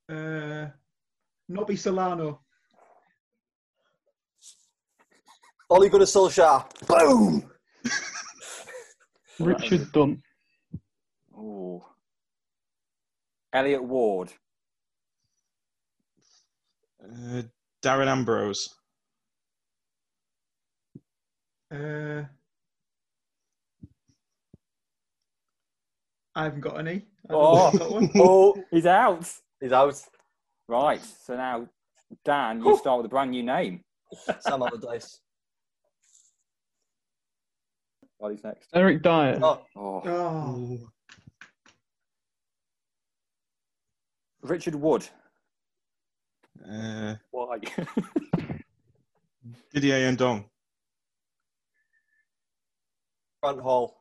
[0.08, 0.68] Uh,
[1.50, 2.45] Nobby Solano.
[5.76, 6.64] Ole Gunnar Solskjaer.
[6.88, 7.52] Boom!
[9.40, 10.22] Richard Dunne.
[11.38, 11.86] Oh.
[13.52, 14.32] Elliot Ward.
[17.04, 17.42] Uh,
[17.84, 18.70] Darren Ambrose.
[21.70, 22.24] Uh,
[26.36, 27.02] I haven't got any.
[27.30, 27.72] Oh.
[27.74, 28.16] know if I've got.
[28.24, 29.30] Oh, He's out.
[29.60, 30.02] he's out.
[30.70, 31.02] Right.
[31.26, 31.68] So now,
[32.24, 33.82] Dan, you start with a brand new name.
[34.40, 35.20] Sam Allardyce.
[38.20, 38.70] Ollie's next.
[38.74, 39.40] Eric Dier.
[39.42, 40.02] Oh, Oh.
[40.06, 40.80] Oh,
[44.42, 45.08] Richard Wood.
[46.70, 47.60] Uh, Why?
[49.74, 50.46] Didier Ndong.
[53.42, 53.98] Grant Hall.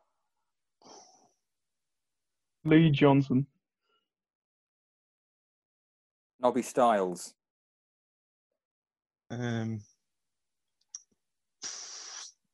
[2.64, 3.46] Lee Johnson.
[6.40, 7.35] Nobby Stiles.
[9.31, 9.81] Um,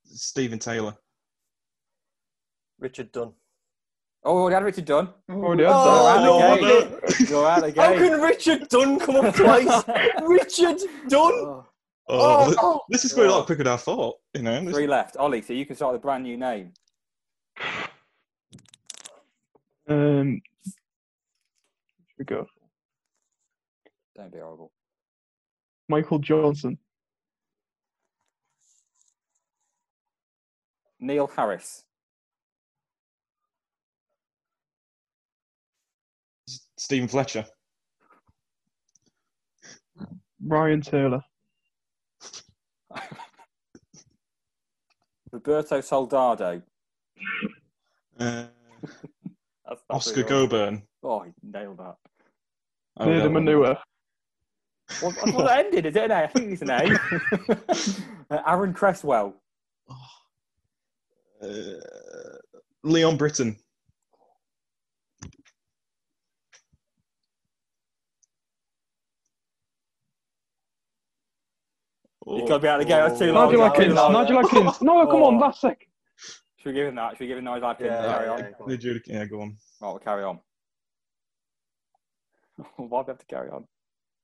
[0.05, 0.97] Stephen Taylor.
[2.81, 3.33] Richard Dunne.
[4.25, 5.09] Oh, already had Richard Dunne.
[5.31, 6.23] Already had Oh, that.
[6.23, 6.61] no.
[6.61, 6.99] no.
[7.29, 7.99] You're out of the How game.
[8.11, 9.85] can Richard Dunne come up twice?
[10.23, 11.33] Richard Dunne.
[11.33, 11.67] Oh,
[12.13, 14.17] Oh, Oh, this is going a lot quicker than I thought.
[14.35, 15.17] You know, This- three left.
[15.17, 16.73] Ollie, so you can start with a brand new name.
[19.89, 20.41] Um,
[22.09, 22.47] should we go?
[24.17, 24.73] Don't be horrible.
[25.89, 26.79] Michael Johnson.
[30.99, 31.85] Neil Harris.
[36.91, 37.45] Stephen Fletcher.
[40.45, 41.23] Ryan Taylor.
[45.31, 46.63] Roberto Soldado.
[48.19, 48.47] Uh,
[49.89, 50.29] Oscar very.
[50.29, 50.83] Goburn.
[51.05, 51.95] Oh, he nailed that.
[52.97, 53.45] Oh, Near the one.
[53.45, 53.79] manure.
[55.01, 55.87] What, what that ended?
[55.87, 56.25] Is it an A?
[56.25, 56.99] I think it's an A.
[58.33, 59.37] uh, Aaron Cresswell.
[61.41, 61.47] Uh,
[62.83, 63.57] Leon Britton.
[72.39, 73.01] You've got to be out of the game.
[73.09, 73.51] That's too long.
[73.53, 74.13] Nigel That's too Atkins.
[74.13, 74.83] Nigel Atkins.
[74.83, 75.39] No, come on, Oh.
[75.39, 75.79] last sec.
[76.59, 77.13] Should we give him that?
[77.13, 77.89] Should we give him Nigel Atkins?
[77.91, 78.39] Yeah, carry on.
[78.39, 79.57] yeah, Oh, yeah, go on.
[79.81, 80.41] Right, we'll carry on.
[82.77, 83.65] Why do we have to carry on?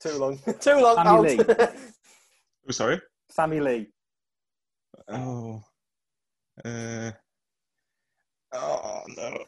[0.01, 0.38] Too long.
[0.61, 0.97] Too long.
[0.97, 1.21] Sammy out.
[1.23, 1.38] Lee.
[2.69, 3.01] Oh, sorry.
[3.31, 3.87] Sammy Lee.
[5.09, 5.62] Oh.
[6.64, 7.11] Uh,
[8.53, 9.38] oh no.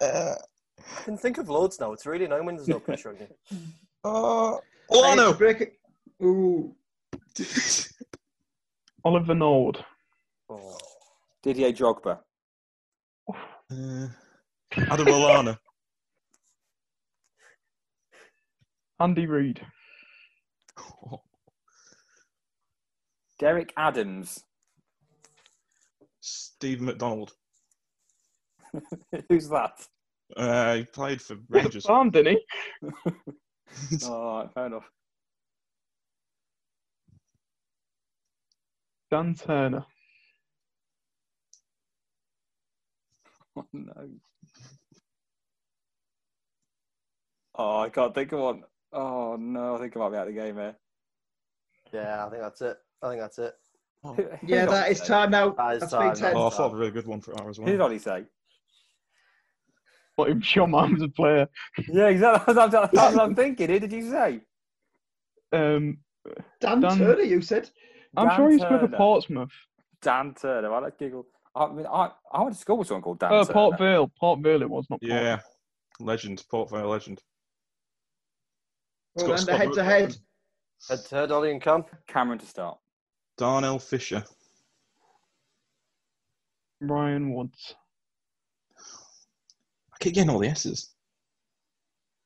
[0.00, 0.34] Uh,
[0.78, 1.92] I can think of loads now.
[1.92, 3.58] It's really annoying when there's no pressure on you.
[4.04, 4.60] oh.
[4.90, 5.36] Hey, to Lano.
[5.38, 5.72] break it.
[6.22, 6.74] Ooh,
[9.04, 9.84] Oliver Nord.
[10.50, 10.76] Oh.
[11.42, 12.18] Didier Drogba.
[13.28, 14.08] uh,
[14.76, 15.58] Adam Lallana.
[19.00, 19.60] Andy Reid.
[23.38, 24.42] Derek Adams.
[26.20, 27.32] Steve McDonald.
[29.28, 29.86] Who's that?
[30.36, 31.86] Uh, he played for Rangers.
[31.86, 32.38] Farm, didn't
[32.82, 34.06] he?
[34.06, 34.90] All right, fair enough.
[39.10, 39.84] Dan Turner.
[43.56, 44.08] Oh, no.
[47.54, 48.62] Oh, I can't think of one.
[48.92, 49.76] Oh, no.
[49.76, 50.76] I think I might be out of the game here.
[51.92, 52.78] Yeah, I think that's it.
[53.02, 53.54] I think that's it.
[54.02, 55.06] Who- who yeah, did that Ollie is say?
[55.06, 55.50] time now.
[55.50, 56.32] That is That's time been now.
[56.34, 57.86] Oh, I thought of a really good one for R as Who did well.
[57.88, 58.26] Ollie say?
[60.16, 61.48] What him sure man a player.
[61.88, 62.54] Yeah, exactly.
[62.54, 63.68] That's what that's what I'm thinking.
[63.70, 64.40] Who did you say?
[65.52, 65.98] Um,
[66.60, 67.70] Dan, Dan- Turner, you said.
[68.18, 68.96] I'm Dan sure he's played for Turner.
[68.96, 69.50] Portsmouth.
[70.02, 70.72] Dan Turner.
[70.72, 71.26] I like giggle.
[71.54, 73.52] I mean, I, I went to school with someone called Dan Oh, Turner.
[73.52, 74.12] Port Vale.
[74.20, 75.10] Port Vale it was, not Port.
[75.10, 75.40] Yeah.
[76.00, 76.44] Legend.
[76.50, 77.20] Port Vale legend.
[79.16, 80.16] It's Well, then head to head.
[80.88, 81.84] Head to head, Ollie and Cam.
[82.06, 82.78] Cameron to start.
[83.36, 84.22] Darnell Fisher.
[86.80, 87.74] Ryan Woods.
[89.92, 90.94] I keep getting all the S's.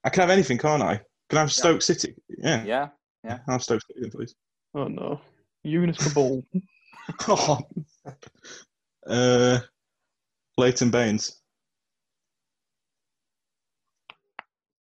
[0.04, 1.00] I can have anything, can't I?
[1.30, 2.14] Can I have Stoke City?
[2.28, 2.62] Yeah.
[2.64, 2.88] Yeah.
[3.24, 4.34] I'll have Stoke City, please.
[4.74, 5.20] Oh no.
[5.66, 6.44] Younes Kaboul.
[7.28, 7.60] Oh.
[9.06, 9.58] uh,
[10.56, 11.40] Leighton Baines.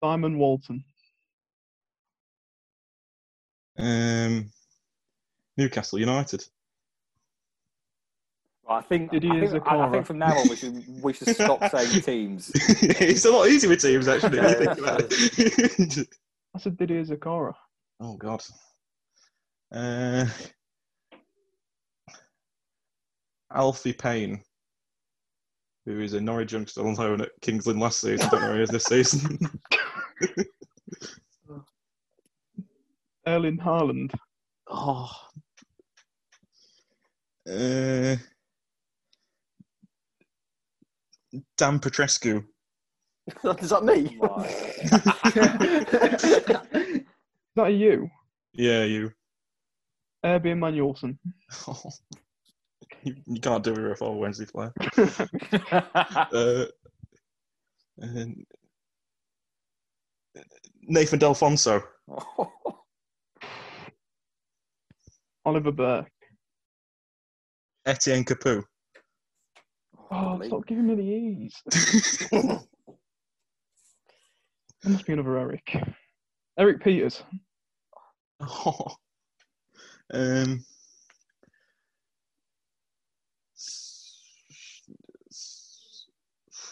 [0.03, 0.83] Simon Walton.
[3.77, 4.51] Um,
[5.57, 6.45] Newcastle United.
[8.67, 11.13] Well, I think, I Didier think, I, I think from now on we should, we
[11.13, 12.51] should stop saying teams.
[12.55, 14.37] it's a lot easier with teams, actually.
[14.37, 16.07] Yeah, think about it.
[16.55, 17.53] I said Didier Zokora.
[17.99, 18.41] oh, God.
[19.71, 20.25] Uh,
[23.53, 24.41] Alfie Payne,
[25.85, 28.27] who is a Norwich youngster on loan at King's Lynn last season.
[28.27, 29.37] I Don't know where he is this season.
[33.27, 34.13] Erling Haaland.
[34.69, 35.09] oh.
[37.47, 38.15] Uh,
[41.57, 42.43] Dan Petrescu.
[43.59, 44.17] is that me?
[47.55, 48.09] Is that you?
[48.53, 49.11] Yeah, you.
[50.25, 51.17] Urby Emanuelson.
[51.67, 51.81] Oh.
[53.05, 54.73] You, you can't do it for a Wednesday player.
[56.33, 56.65] Uh,
[57.99, 58.45] and
[60.83, 61.81] Nathan Delfouneso.
[65.45, 66.11] Oliver Burke.
[67.85, 68.63] Etienne Capoue.
[70.11, 71.63] Oh, stop giving me the E's.
[74.85, 75.77] There must be another Eric.
[76.59, 77.23] Eric Peters.
[78.41, 78.95] Oh.
[80.13, 80.63] Um.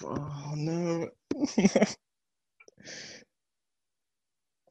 [0.04, 1.10] Oh no.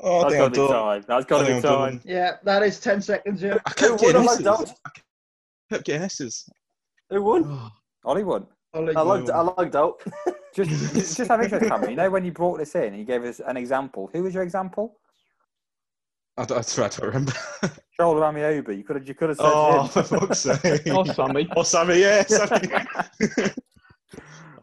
[0.00, 1.04] oh, I That's think got to be time.
[1.08, 1.90] That's got to be think I'm done.
[1.90, 2.00] time.
[2.04, 3.58] yeah, that is 10 seconds, yeah.
[3.64, 4.44] I kept Who getting on S's.
[4.44, 4.70] doubt?
[4.86, 4.90] I
[5.70, 6.48] kept getting S's.
[7.10, 7.44] Who won?
[7.46, 7.70] Oh,
[8.04, 8.46] Ollie won.
[8.74, 9.34] I'll I logged, know.
[9.34, 10.02] I logged out.
[10.54, 13.04] Just, just out of interest, Cameron, you know when you brought this in and you
[13.06, 14.98] gave us an example, who was your example?
[16.36, 17.32] I, don't- I swear I don't remember.
[17.98, 18.76] Shola Ameobi.
[18.76, 19.88] You could have, you could have said oh, him.
[19.88, 20.82] for fuck's sake.
[20.88, 21.48] Oh, Sammy.
[21.56, 22.68] Oh, Sammy, yeah, Sammy.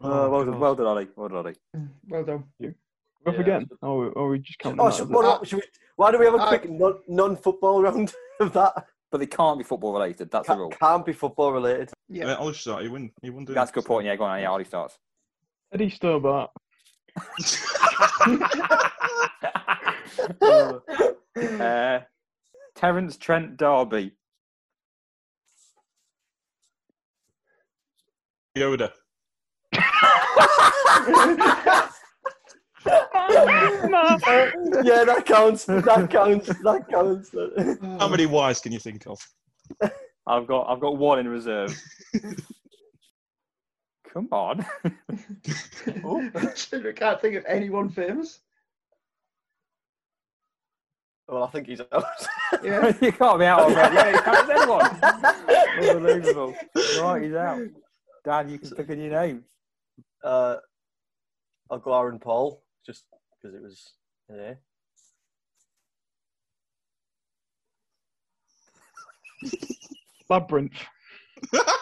[0.02, 1.08] Oh, well done, well done, Ollie.
[1.14, 1.54] Well done, Ollie.
[2.08, 2.44] Well done.
[3.26, 3.40] Off Yeah.
[3.40, 3.68] again.
[3.82, 5.62] Oh, or we just counting Oh, that should, as what, should we,
[5.96, 8.86] why do we have a I- quick non, non-football round of that?
[9.10, 10.30] But they can't be football related.
[10.30, 10.70] That's the Ca- rule.
[10.70, 11.90] can't be football related.
[12.08, 12.28] Yeah.
[12.28, 12.84] Yeah, Ollie start.
[12.84, 13.10] You win.
[13.22, 13.44] You won.
[13.44, 13.82] didn't That's a you?
[13.82, 14.06] good point.
[14.06, 14.40] Yeah, go on.
[14.40, 14.96] Yeah, Ollie starts.
[15.72, 16.50] Eddie Stobart.
[21.60, 22.00] uh,
[22.76, 24.12] Terence Trent D'Arby.
[28.56, 28.92] Yoda.
[34.84, 35.64] yeah, that counts.
[35.64, 36.48] That counts.
[36.48, 37.30] That counts.
[38.00, 39.18] How many Y's can you think of?
[40.26, 41.76] I've got I've got one in reserve.
[44.12, 44.66] Come on.
[46.04, 46.20] Oh.
[46.34, 48.40] I can't think of anyone famous.
[51.26, 52.04] well, I think he's out.
[52.62, 52.92] Yeah.
[53.00, 53.92] you can't be out on that.
[53.92, 55.96] Yeah, you can't anyone.
[55.96, 56.54] Unbelievable.
[57.00, 57.62] Right, he's out.
[58.24, 59.44] Dan, you can pick a new name.
[60.22, 60.56] Uh,
[61.70, 63.04] I'll go Aaron Paul just
[63.40, 63.92] because it was.
[64.28, 64.54] Yeah.
[70.28, 70.72] Labyrinth.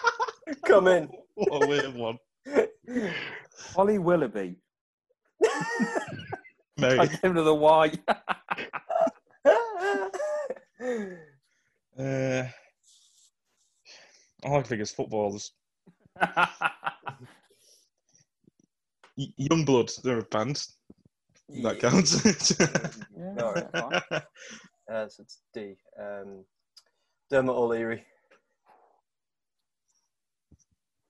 [0.64, 1.09] Come in.
[1.35, 2.18] What a weird one.
[3.77, 4.57] Ollie Willoughby.
[6.77, 6.98] Mate.
[6.98, 7.92] I gave him the Y.
[11.96, 12.44] Uh,
[14.42, 15.53] all I can think is footballers.
[19.18, 20.64] Y- Youngblood, they're a band.
[21.62, 22.24] That counts.
[23.18, 23.70] yeah, All right.
[23.72, 24.22] fine.
[24.90, 25.76] Uh, so it's D.
[26.00, 26.44] Um,
[27.31, 28.04] Dermot O'Leary.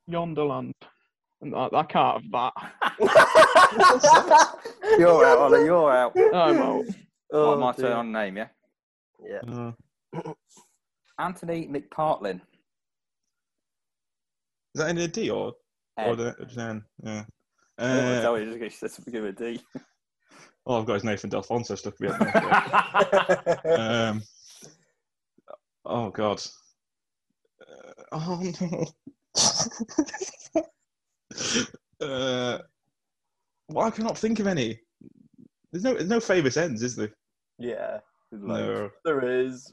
[0.07, 0.75] Yonderland.
[1.43, 2.53] And I, I can't have that.
[4.99, 5.65] You're out, Ollie.
[5.65, 6.13] You're out.
[6.17, 6.85] I'm out.
[7.33, 7.85] Oh, my dear.
[7.89, 8.49] turn on name, yeah.
[9.25, 9.73] Yeah.
[10.17, 10.33] Uh,
[11.21, 12.41] Anthony McPartlin.
[14.75, 15.53] is that in a D or,
[15.99, 16.17] or Ed.
[16.17, 16.85] the, just an?
[17.05, 17.25] Yeah.
[17.79, 19.61] I don't wanna Uh, tell you, just just give a D.
[20.67, 22.09] oh, I've got his Nathan Delfouneso stuck to me.
[23.77, 24.23] um,
[25.85, 26.43] oh God.
[27.61, 28.87] Uh, oh no.
[32.07, 32.59] uh,
[33.69, 34.81] well, I cannot think of any.
[35.71, 37.13] There's no, there's no famous ends, is there?
[37.59, 37.99] yeah,
[38.33, 38.91] No.
[39.05, 39.73] there is.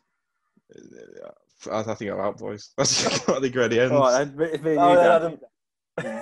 [1.72, 2.72] I, I think I'm out, boys.
[2.78, 3.94] I can't think of any ends.
[3.94, 5.40] All right, then, me Oh, you, then Adam,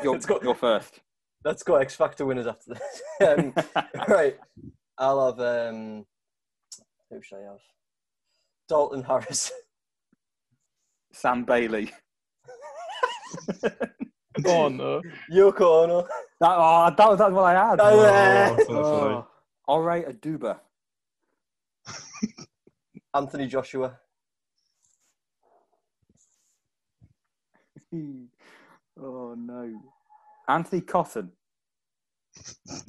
[0.04, 0.40] You're, Let's go.
[0.44, 1.00] you're first.
[1.46, 3.02] Let's go X Factor winners after this.
[3.28, 3.54] um,
[4.08, 4.38] right.
[4.98, 5.40] I'll have.
[5.40, 6.06] Um,
[7.10, 7.60] who should I have?
[8.70, 9.52] Dalton Harris.
[11.12, 11.92] Sam Bailey.
[14.46, 15.02] Oh no.
[15.32, 16.02] Yoko Ono.
[16.40, 17.80] That, oh, that was that's what I had.
[17.80, 18.58] Oh, yeah.
[18.70, 19.28] Oh,
[19.68, 20.60] Ore Oduba.
[23.14, 24.00] Anthony Joshua.
[27.94, 29.93] oh no.
[30.48, 31.32] Anthony Cotton.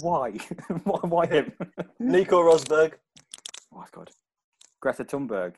[0.01, 0.31] Why?
[0.85, 1.53] why, why him?
[1.99, 2.95] Nico Rosberg.
[3.73, 4.11] Oh my god.
[4.81, 5.55] Greta Thunberg.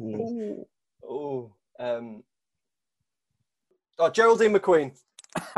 [0.00, 0.66] Ooh.
[1.04, 1.52] Oh.
[1.78, 2.22] Um,
[3.98, 4.92] oh, Geraldine McQueen.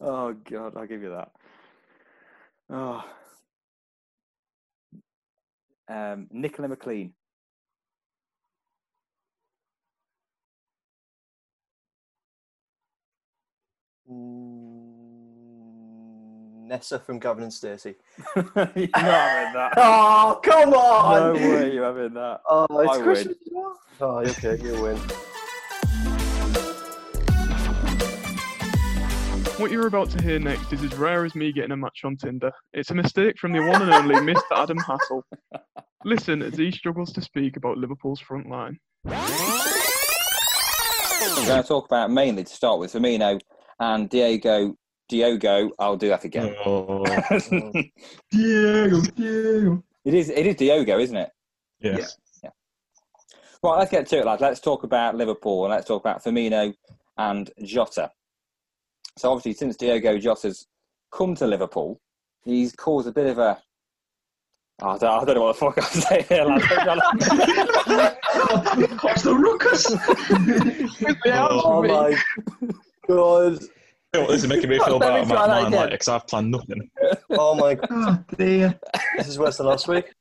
[0.00, 1.30] oh god, I'll give you that.
[2.70, 3.04] Oh.
[5.88, 7.14] Um, Nicola McLean.
[16.70, 17.94] Nessa from Gavin and Stacey.
[18.36, 19.72] You're not having that.
[19.76, 21.34] Oh, come on!
[21.34, 22.40] No way you're having that.
[22.48, 23.02] Oh, it's I.
[23.02, 23.36] Christmas.
[23.36, 23.78] as well.
[24.00, 24.96] Oh, okay, you win.
[29.60, 32.16] What you're about to hear next is as rare as me getting a match on
[32.16, 32.50] Tinder.
[32.72, 34.40] It's a mistake from the one and only Mr.
[34.52, 35.22] Adam Hassel.
[36.04, 38.78] Listen as he struggles to speak about Liverpool's front line.
[39.04, 39.16] We're
[41.46, 43.38] going to talk about mainly to start with Firmino
[43.80, 44.76] and Diego.
[45.08, 46.54] Diogo, I'll do that again.
[46.64, 47.04] Oh,
[48.30, 49.82] Diego, Diego.
[50.04, 50.30] it is.
[50.30, 51.30] It is Diogo, isn't it?
[51.80, 52.16] yes.
[52.44, 52.50] Yeah.
[53.60, 54.40] Right, let's get to it, lads.
[54.40, 56.72] Let's talk about Liverpool and let's talk about Firmino
[57.18, 58.12] and Jota.
[59.18, 60.68] So obviously, since Diogo Jota's
[61.12, 62.00] come to Liverpool,
[62.44, 63.60] he's caused a bit of a.
[64.82, 66.64] Oh, don't, I don't know what the fuck I'm saying here, lads.
[69.10, 69.86] It's the ruckus.
[71.26, 72.16] Oh my
[73.14, 73.60] god.
[74.12, 75.80] You what, this is making me feel Let me bad try about that mine, again.
[75.80, 76.90] like, because I've planned nothing.
[77.32, 77.88] Oh my god.
[77.92, 78.78] oh dear.
[79.16, 80.12] This is worse than last week.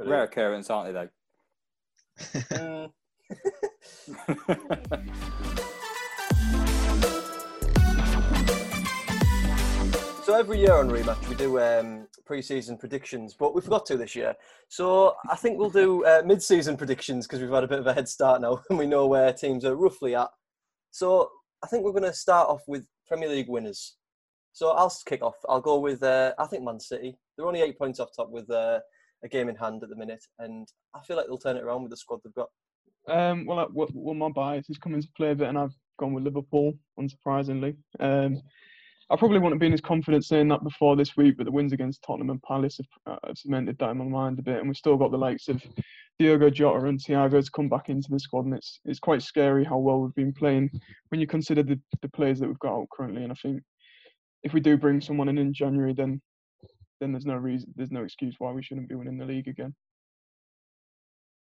[0.00, 1.08] Rare occurrence, aren't they, though?
[2.52, 2.90] Mm,
[10.28, 14.14] So every year on rematch we do um, pre-season predictions, but we forgot to this
[14.14, 14.34] year.
[14.68, 17.94] So I think we'll do uh, mid-season predictions because we've had a bit of a
[17.94, 20.28] head start now and we know where teams are roughly at.
[20.90, 21.30] So
[21.64, 23.96] I think we're going to start off with Premier League winners.
[24.52, 25.36] So I'll kick off.
[25.48, 27.16] I'll go with uh, I think Man City.
[27.34, 28.80] They're only eight points off top with uh,
[29.24, 31.84] a game in hand at the minute, and I feel like they'll turn it around
[31.84, 32.50] with the squad they've got.
[33.08, 36.12] Um, well, uh, well, my bias has come into play a bit, and I've gone
[36.12, 37.76] with Liverpool, unsurprisingly.
[37.98, 38.42] Um,
[39.10, 41.72] I probably wouldn't have been as confident saying that before this week, but the wins
[41.72, 44.68] against Tottenham and Palace have, uh, have cemented that in my mind a bit, and
[44.68, 45.62] we've still got the likes of
[46.18, 49.64] Diogo Jota and Thiago to come back into the squad, and it's it's quite scary
[49.64, 50.70] how well we've been playing
[51.08, 53.22] when you consider the, the players that we've got out currently.
[53.22, 53.62] And I think
[54.42, 56.20] if we do bring someone in in January, then
[57.00, 59.74] then there's no reason, there's no excuse why we shouldn't be winning the league again.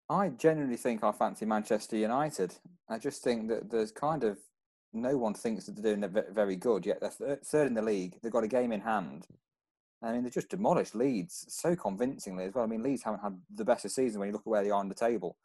[0.08, 2.54] I genuinely think I fancy Manchester United.
[2.88, 4.38] I just think that there's kind of
[4.92, 7.00] no one thinks that they're doing very good yet.
[7.00, 8.18] They're third in the league.
[8.22, 9.26] They've got a game in hand.
[10.02, 12.64] I mean, they just demolished Leeds so convincingly as well.
[12.64, 14.70] I mean, Leeds haven't had the best of season when you look at where they
[14.70, 15.36] are on the table.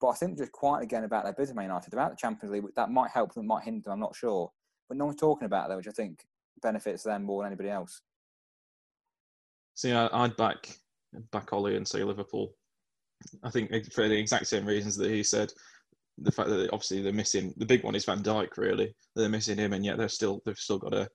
[0.00, 2.64] But I think just quiet again about their business, Man United, about the Champions League.
[2.76, 3.94] That might help them, might hinder them.
[3.94, 4.50] I'm not sure.
[4.88, 6.26] But no one's talking about that, which I think
[6.60, 8.02] benefits them more than anybody else.
[9.74, 10.76] See, I'd back
[11.30, 12.54] back Ollie and say Liverpool.
[13.42, 15.52] I think for the exact same reasons that he said.
[16.18, 18.56] The fact that obviously they're missing the big one is Van Dijk.
[18.56, 21.08] Really, they're missing him, and yet they're still they've still got a,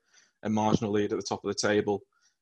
[0.43, 2.01] a marginal lead at the top of the table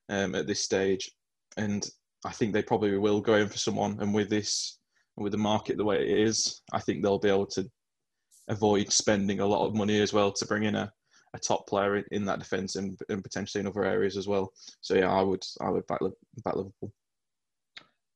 [0.09, 1.11] um, at this stage.
[1.57, 1.87] And
[2.25, 3.97] I think they probably will go in for someone.
[3.99, 4.79] And with this,
[5.17, 7.69] with the market the way it is, I think they'll be able to
[8.47, 10.91] avoid spending a lot of money as well to bring in a,
[11.33, 14.53] a top player in, in that defence and, and potentially in other areas as well.
[14.81, 15.99] So yeah, I would I would back,
[16.43, 16.93] back Liverpool.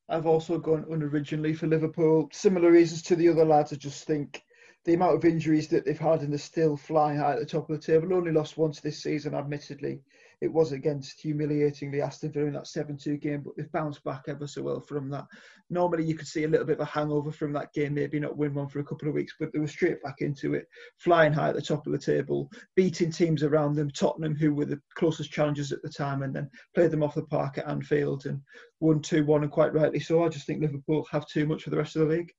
[0.10, 2.30] I've also gone unoriginally for Liverpool.
[2.34, 3.72] Similar reasons to the other lads.
[3.72, 4.44] I just think
[4.84, 7.70] the amount of injuries that they've had and they're still flying high at the top
[7.70, 8.14] of the table.
[8.14, 10.02] Only lost once this season, admittedly.
[10.42, 14.24] It was against humiliatingly Aston Villa in that 7 2 game, but they've bounced back
[14.28, 15.26] ever so well from that.
[15.70, 18.38] Normally, you could see a little bit of a hangover from that game, maybe not
[18.38, 20.68] win one for a couple of weeks, but they were straight back into it,
[20.98, 23.92] flying high at the top of the table, beating teams around them.
[23.92, 27.24] Tottenham, who were the closest challengers at the time, and then played them off the
[27.24, 28.42] park at Anfield and
[28.80, 30.24] won 2 1, and quite rightly so.
[30.24, 32.32] I just think Liverpool have too much for the rest of the league.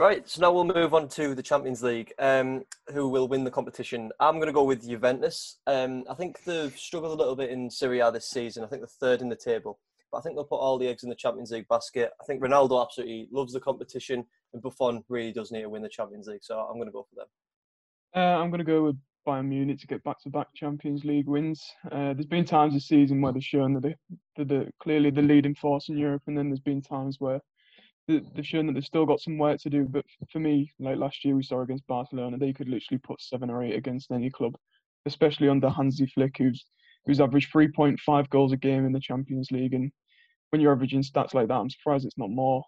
[0.00, 2.14] Right, so now we'll move on to the Champions League.
[2.18, 4.10] Um, who will win the competition?
[4.18, 5.58] I'm going to go with Juventus.
[5.66, 8.64] Um, I think they've struggled a little bit in Serie A this season.
[8.64, 9.78] I think they're third in the table,
[10.10, 12.12] but I think they'll put all the eggs in the Champions League basket.
[12.18, 14.24] I think Ronaldo absolutely loves the competition,
[14.54, 16.44] and Buffon really does need to win the Champions League.
[16.44, 17.26] So I'm going to go for them.
[18.16, 18.96] Uh, I'm going to go with
[19.28, 21.62] Bayern Munich to get back-to-back Champions League wins.
[21.92, 23.96] Uh, there's been times this season where they've shown that, they,
[24.38, 27.40] that they're clearly the leading force in Europe, and then there's been times where
[28.08, 29.84] they've shown that they've still got some work to do.
[29.84, 33.50] But for me, like last year we saw against Barcelona, they could literally put seven
[33.50, 34.56] or eight against any club,
[35.06, 36.64] especially under Hansi Flick, who's
[37.06, 39.72] who's averaged 3.5 goals a game in the Champions League.
[39.72, 39.90] And
[40.50, 42.62] when you're averaging stats like that, I'm surprised it's not more.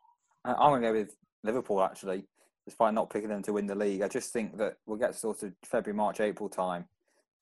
[0.44, 1.14] I'm going to go with
[1.44, 2.24] Liverpool actually,
[2.64, 4.00] despite not picking them to win the league.
[4.00, 6.86] I just think that we'll get sort of February, March, April time.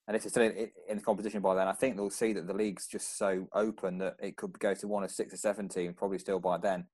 [0.09, 2.55] And if it's still in, the competition by then, I think they'll see that the
[2.55, 5.95] league's just so open that it could go to one of six or seven teams,
[5.97, 6.87] probably still by then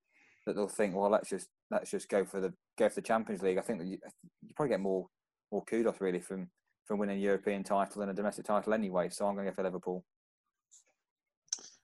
[0.47, 3.42] that they'll think, well, let's just let's just go for the go for the Champions
[3.42, 3.59] League.
[3.59, 3.99] I think that you,
[4.42, 5.07] you probably get more
[5.53, 6.49] more kudos really from
[6.86, 9.09] from winning a European title than a domestic title anyway.
[9.11, 10.05] So I'm going to go for Liverpool.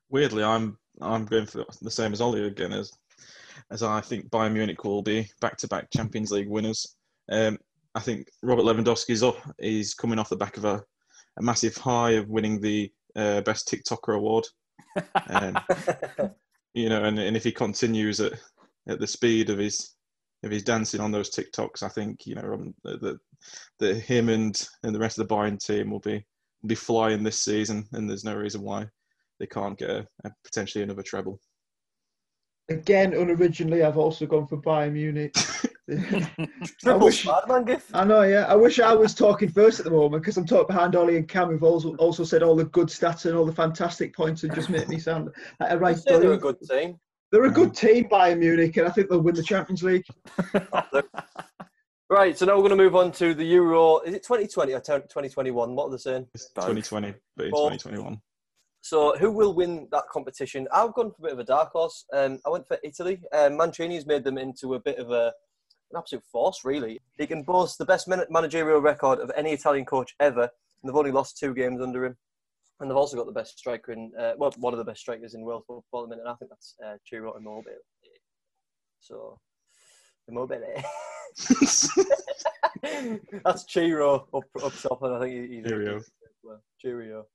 [0.09, 2.93] Weirdly, I'm I'm going for the same as Ollie again as
[3.71, 6.97] as I think Bayern Munich will be back to back Champions League winners.
[7.31, 7.59] Um,
[7.95, 9.37] I think Robert Lewandowski's up.
[9.61, 10.83] He's coming off the back of a,
[11.39, 14.47] a massive high of winning the uh, best TikToker award.
[15.31, 15.57] Um,
[16.75, 18.33] you know, and, and if he continues at
[18.89, 19.95] at the speed of his
[20.45, 23.19] of his dancing on those TikToks, I think you know um, that
[23.79, 26.25] that him and and the rest of the Bayern team will be
[26.63, 28.87] will be flying this season, and there's no reason why
[29.39, 31.41] they can't get a, a potentially another treble.
[32.71, 35.35] Again, unoriginally, I've also gone for Bayern Munich.
[36.87, 38.47] I, wish, I know, yeah.
[38.49, 41.29] I wish I was talking first at the moment because I'm talking behind Ollie and
[41.29, 44.55] Cam, who've also also said all the good stats and all the fantastic points, and
[44.55, 45.99] just make me sound like a right.
[46.07, 46.99] They're a good team.
[47.33, 50.05] They're a good team, Bayern Munich, and I think they'll win the Champions League.
[52.11, 54.01] right, so now we're going to move on to the Euro.
[54.01, 55.75] Is it 2020 or 2021?
[55.75, 56.27] What are they saying?
[56.35, 58.21] It's 2020, but it's 2021.
[58.83, 60.69] So, who will win that competition?
[60.75, 62.05] I've gone for a bit of a dark horse.
[62.13, 63.23] Um, I went for Italy.
[63.33, 65.33] Um, Mancini's made them into a bit of a
[65.91, 67.01] an absolute force, really.
[67.17, 70.51] He can boast the best managerial record of any Italian coach ever, and
[70.85, 72.17] they've only lost two games under him.
[72.81, 75.35] And they've also got the best striker in, uh, well, one of the best strikers
[75.35, 76.23] in world football at the minute.
[76.23, 77.73] And I think that's uh, Ciro Immobile.
[79.01, 79.39] So
[80.29, 80.83] Immobile.
[82.83, 86.01] That's Chiro up up top, and I think he, he's Cheerio.
[86.81, 87.27] Cheerio.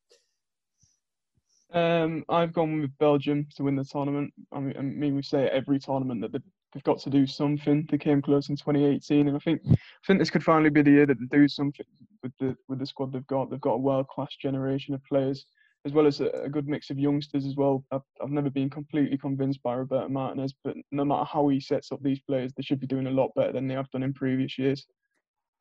[1.74, 4.34] Um, I've gone with Belgium to win the tournament.
[4.52, 6.42] I mean, I mean we say every tournament that they've,
[6.78, 7.88] they've got to do something.
[7.90, 9.76] They came close in 2018, and I think I
[10.06, 11.86] think this could finally be the year that they do something
[12.22, 13.50] with the with the squad they've got.
[13.50, 15.48] They've got a world class generation of players,
[15.86, 17.84] as well as a, a good mix of youngsters as well.
[17.92, 21.92] I've, I've never been completely convinced by Roberto Martinez, but no matter how he sets
[21.92, 24.14] up these players, they should be doing a lot better than they have done in
[24.14, 24.86] previous years.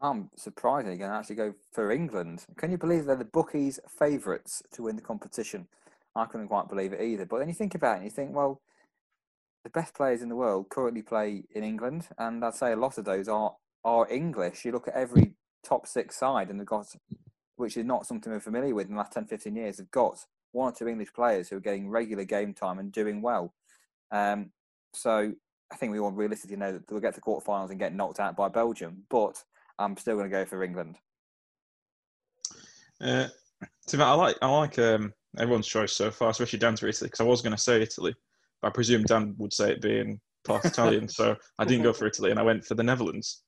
[0.02, 2.44] I'm surprisingly going to actually go for England.
[2.58, 5.68] Can you believe they're the bookies' favourites to win the competition?
[6.14, 7.24] I couldn't quite believe it either.
[7.24, 8.60] But then you think about it and you think, well,
[9.66, 12.98] the best players in the world currently play in England, and I'd say a lot
[12.98, 14.64] of those are are English.
[14.64, 16.86] You look at every top six side, and they've got,
[17.56, 20.24] which is not something we're familiar with in the last 10, 15 years, they've got
[20.52, 23.54] one or two English players who are getting regular game time and doing well.
[24.12, 24.50] Um,
[24.94, 25.32] so
[25.72, 28.20] I think we all realistically know that they'll get to the quarterfinals and get knocked
[28.20, 29.42] out by Belgium, but
[29.80, 30.96] I'm still going to go for England.
[33.00, 33.26] Uh,
[33.88, 37.20] to I like I like um, everyone's choice so far, especially Dan's for Italy, because
[37.20, 38.14] I was going to say Italy,
[38.62, 42.30] I presume Dan would say it being part Italian, so I didn't go for Italy
[42.30, 43.42] and I went for the Netherlands.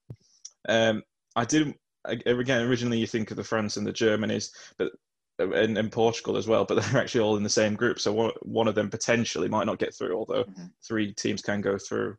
[0.68, 1.02] Um,
[1.36, 4.92] I didn't again originally you think of the France and the Germanys, but
[5.38, 8.32] and, and Portugal as well, but they're actually all in the same group, so one,
[8.42, 10.70] one of them potentially might not get through, although Mhm.
[10.86, 12.16] three teams can go through.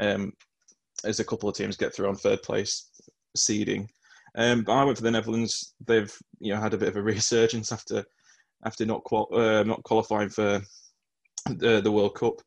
[0.00, 0.32] Um,
[1.04, 2.88] as a couple of teams get through on third place
[3.36, 3.88] seeding.
[4.36, 5.74] Um, but I went for the Netherlands.
[5.86, 8.04] They've you know had a bit of a resurgence after
[8.64, 10.62] after not qual- uh, not qualifying for
[11.46, 12.40] the, the World Cup,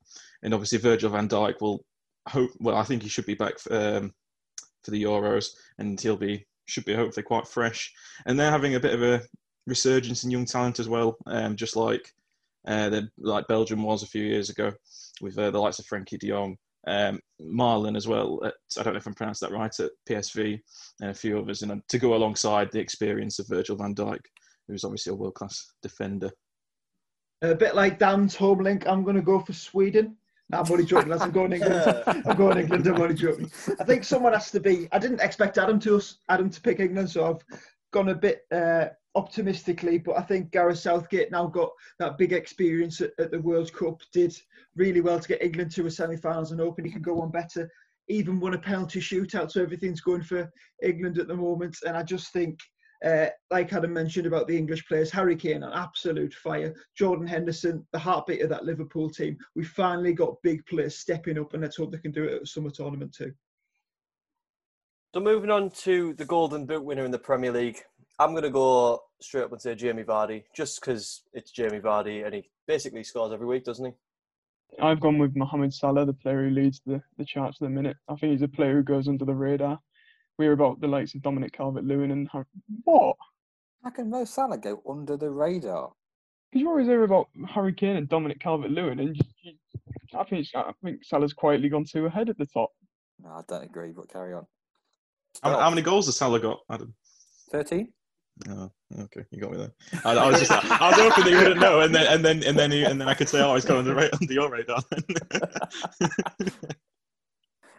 [0.44, 1.84] and obviously Virgil van Dijk will
[2.28, 2.52] hope.
[2.60, 4.14] Well, I think he should be back for, um,
[4.84, 7.92] for the Euros, and he'll be should be hopefully quite fresh.
[8.26, 9.22] And they're having a bit of a
[9.68, 12.12] resurgence in young talent as well, um, just like
[12.68, 14.72] uh, the, like Belgium was a few years ago
[15.22, 16.58] with uh, the likes of Frenkie De Jong.
[16.88, 18.40] Um, Marlon as well.
[18.46, 20.60] At, I don't know if I'm pronounced that right at PSV
[21.02, 24.20] and a few others, and to go alongside the experience of Virgil van Dijk,
[24.68, 26.32] who's obviously a world class defender.
[27.42, 30.16] A bit like Dan's home link, I'm going to go for Sweden.
[30.50, 31.12] No, I'm only joking.
[31.12, 32.04] I'm going England.
[32.08, 32.88] I'm going England.
[32.88, 33.52] I'm only joking.
[33.80, 34.88] I think someone has to be.
[34.92, 37.60] I didn't expect Adam to Adam to pick England, so I've
[37.92, 39.98] gone a bit uh, optimistically.
[39.98, 44.02] But I think Gareth Southgate now got that big experience at, at the World Cup.
[44.14, 44.36] Did
[44.76, 47.70] really well to get England to a semi-finals and hoping he can go on better.
[48.08, 50.52] Even won a penalty shootout, so everything's going for
[50.84, 51.76] England at the moment.
[51.88, 52.60] And I just think
[53.04, 56.74] uh, like Adam mentioned about the English players, Harry Kane, an absolute fire.
[56.96, 59.38] Jordan Henderson, the heartbeat of that Liverpool team.
[59.56, 62.42] We finally got big players stepping up, and let's hope they can do it at
[62.42, 63.34] the summer tournament too.
[65.14, 67.82] So moving on to the Golden Boot winner in the Premier League,
[68.20, 72.26] I'm going to go straight up and say Jamie Vardy, just because it's Jamie Vardy
[72.26, 73.92] and he basically scores every week, doesn't he?
[74.82, 77.96] I've gone with Mohamed Salah, the player who leads the, the charts at the minute.
[78.10, 79.80] I think he's a player who goes under the radar.
[80.38, 82.48] We hear about the likes of Dominic Calvert-Lewin and Har-
[82.84, 83.16] what?
[83.84, 85.92] How can Mo Salah go under the radar?
[86.52, 89.54] Because you're always hear about Harry Kane and Dominic Calvert-Lewin, and you, you,
[90.18, 92.72] I think I think Salah's quietly gone two ahead at the top.
[93.24, 94.46] No, I don't agree, but carry on.
[95.42, 96.94] How, how many goals has Salah got, Adam?
[97.52, 97.92] 13?
[98.50, 98.70] Oh,
[99.00, 99.72] okay, you got me there.
[100.04, 102.44] I, I was just, I was hoping that you wouldn't know, and then and then
[102.44, 104.50] and then you, and then I could say, oh, he's gone under, ra- under your
[104.50, 104.80] radar.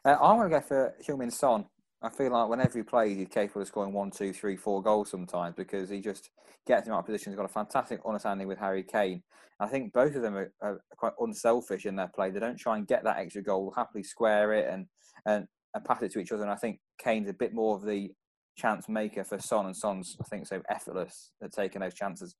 [0.04, 1.64] Uh, I'm going to go for Heung-Min Son.
[2.02, 5.10] I feel like whenever he plays, he's capable of scoring one, two, three, four goals
[5.10, 6.30] sometimes because he just
[6.66, 7.32] gets in the right position.
[7.32, 9.22] He's got a fantastic understanding with Harry Kane.
[9.58, 12.30] I think both of them are, are quite unselfish in their play.
[12.30, 14.86] They don't try and get that extra goal, happily square it and,
[15.24, 16.42] and, and pass it to each other.
[16.42, 18.12] And I think Kane's a bit more of the
[18.56, 22.34] chance maker for Son, and Son's, I think, so effortless at taking those chances.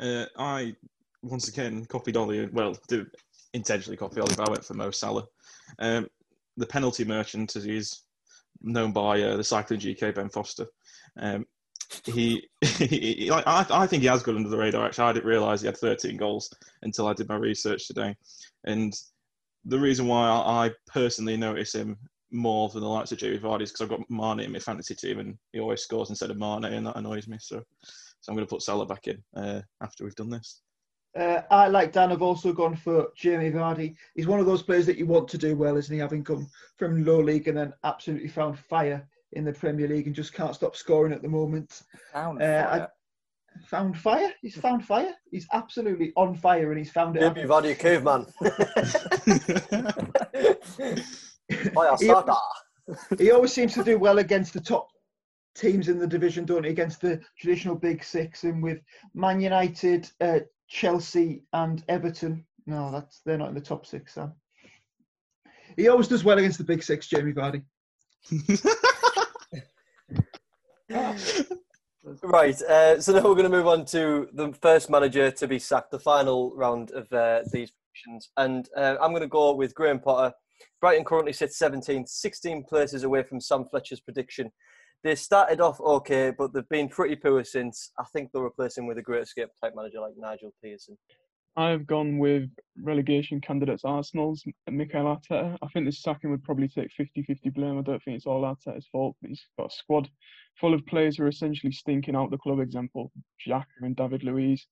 [0.00, 0.74] uh, I
[1.22, 2.48] once again copied Ollie.
[2.52, 2.76] Well,
[3.52, 5.26] intentionally copied Ollie, went for Mo Salah.
[5.78, 6.08] Um,
[6.56, 8.02] the penalty merchant, as he's
[8.62, 10.66] known by uh, the cycling GK Ben Foster.
[11.18, 11.46] Um,
[12.04, 14.86] he, he I, I think he has got under the radar.
[14.86, 18.14] Actually, I didn't realise he had 13 goals until I did my research today.
[18.64, 18.94] And
[19.64, 21.96] the reason why I, personally notice him
[22.30, 24.94] more than the likes of Jamie Vardy is because I've got Mane in my fantasy
[24.94, 27.38] team, and he always scores instead of Mane, and that annoys me.
[27.40, 30.62] So, so I'm going to put Salah back in uh, after we've done this.
[31.18, 33.96] Uh, I, like Dan, have also gone for Jamie Vardy.
[34.14, 35.98] He's one of those players that you want to do well, isn't he?
[36.00, 40.14] Having come from low league and then absolutely found fire in the Premier League and
[40.14, 41.82] just can't stop scoring at the moment.
[42.12, 42.88] Found Uh, I- fire.
[43.66, 44.32] Found fire?
[44.42, 45.12] He's found fire?
[45.32, 47.20] He's absolutely on fire and he's found it.
[47.20, 48.26] Jamie Vardy, caveman.
[51.50, 52.14] yeah, He-
[53.24, 54.88] he always seems to do well against the top
[55.54, 56.70] teams in the division, don't he?
[56.70, 58.80] Against the traditional big six, and with
[59.14, 60.40] Man United, uh,
[60.70, 62.44] Chelsea, and Everton.
[62.66, 64.14] No, that's they're not in the top six.
[64.14, 64.32] Sam.
[65.76, 67.62] He always does well against the big six, Jamie Vardy.
[72.22, 75.58] Right, uh, so now we're going to move on to the first manager to be
[75.58, 78.30] sacked, the final round of uh, these predictions.
[78.38, 80.32] And uh, I'm going to go with Graham Potter.
[80.80, 84.50] Brighton currently sits 17th, 16 places away from Sam Fletcher's prediction.
[85.02, 87.92] They started off okay, but they've been pretty poor since.
[87.98, 90.98] I think they'll replace him with a great escape type manager like Nigel Pearson.
[91.56, 92.48] I've gone with
[92.80, 95.58] relegation candidates Arsenal's Mikel Arteta.
[95.62, 97.78] I think this sacking would probably take 50-50 blame.
[97.78, 99.16] I don't think it's all Arteta's fault.
[99.26, 100.08] He's got a squad
[100.60, 102.60] full of players who are essentially stinking out the club.
[102.60, 103.10] Example,
[103.46, 104.66] Xhaka and David Luiz.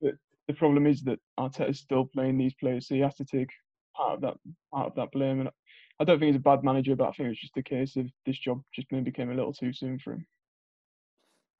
[0.00, 0.14] But
[0.48, 3.50] the problem is that Arteta is still playing these players, so he has to take
[3.94, 4.34] part of that
[4.72, 5.40] part of that blame.
[5.40, 5.50] And
[6.00, 8.06] I don't think he's a bad manager, but I think it's just a case of
[8.24, 10.26] this job just maybe came a little too soon for him.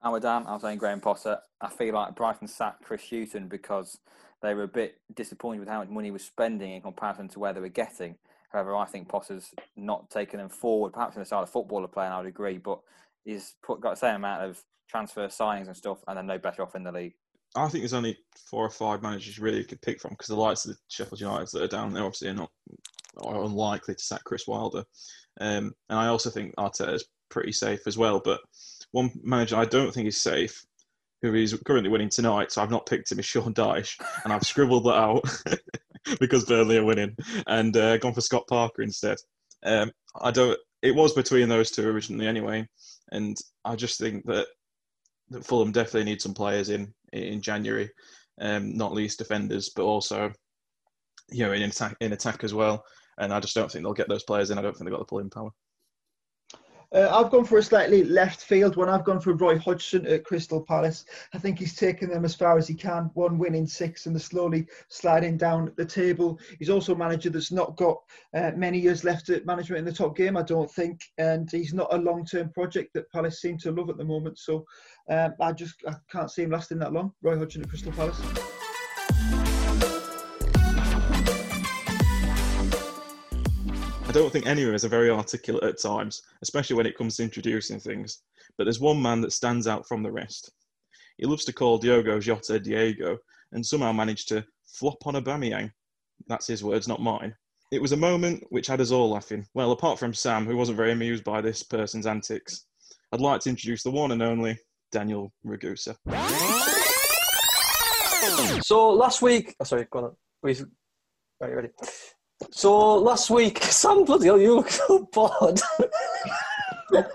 [0.01, 1.37] And with Dan, I was saying Graham Potter.
[1.61, 3.99] I feel like Brighton sacked Chris Hughton because
[4.41, 7.39] they were a bit disappointed with how much money he was spending in comparison to
[7.39, 8.15] where they were getting.
[8.51, 12.11] However, I think Potter's not taken them forward, perhaps in the style of footballer playing,
[12.11, 12.79] I would agree, but
[13.23, 16.63] he's put, got the same amount of transfer signings and stuff, and they're no better
[16.63, 17.13] off in the league.
[17.55, 18.17] I think there's only
[18.49, 21.19] four or five managers really you could pick from because the likes of the Sheffield
[21.19, 22.51] United that are down there obviously are not
[23.17, 24.83] are unlikely to sack Chris Wilder.
[25.39, 28.21] Um, and I also think Arteta is pretty safe as well.
[28.23, 28.39] But
[28.91, 30.63] one manager I don't think is safe,
[31.21, 34.43] who is currently winning tonight, so I've not picked him, is Sean Dyche, and I've
[34.43, 35.23] scribbled that out
[36.19, 37.15] because Burnley are winning
[37.47, 39.17] and uh, gone for Scott Parker instead.
[39.63, 40.57] Um, I don't.
[40.81, 42.67] It was between those two originally anyway,
[43.11, 44.47] and I just think that
[45.29, 47.89] that Fulham definitely need some players in in January,
[48.39, 50.31] um, not least defenders, but also
[51.29, 52.83] you know in attack in attack as well.
[53.17, 54.57] And I just don't think they'll get those players in.
[54.57, 55.51] I don't think they've got the pulling power.
[56.93, 58.89] Uh, I've gone for a slightly left field one.
[58.89, 61.05] I've gone for Roy Hodgson at Crystal Palace.
[61.33, 63.09] I think he's taken them as far as he can.
[63.13, 66.37] One win in six, and they're slowly sliding down the table.
[66.59, 67.97] He's also a manager that's not got
[68.35, 71.73] uh, many years left at management in the top game, I don't think, and he's
[71.73, 74.37] not a long-term project that Palace seem to love at the moment.
[74.37, 74.65] So
[75.09, 77.13] um, I just I can't see him lasting that long.
[77.21, 78.21] Roy Hodgson at Crystal Palace.
[84.11, 87.15] I don't think any of us are very articulate at times, especially when it comes
[87.15, 88.23] to introducing things.
[88.57, 90.51] But there's one man that stands out from the rest.
[91.17, 93.17] He loves to call Diogo Jota Diego,
[93.53, 95.71] and somehow managed to flop on a Aubameyang.
[96.27, 97.33] That's his words, not mine.
[97.71, 99.47] It was a moment which had us all laughing.
[99.53, 102.65] Well, apart from Sam, who wasn't very amused by this person's antics.
[103.13, 104.59] I'd like to introduce the one and only
[104.91, 105.95] Daniel Ragusa.
[108.65, 110.15] So last week, oh, sorry, go on.
[110.43, 110.61] Wait,
[111.39, 111.69] Right, ready?
[112.49, 115.61] So last week, Sam, bloody hell, you look so bored.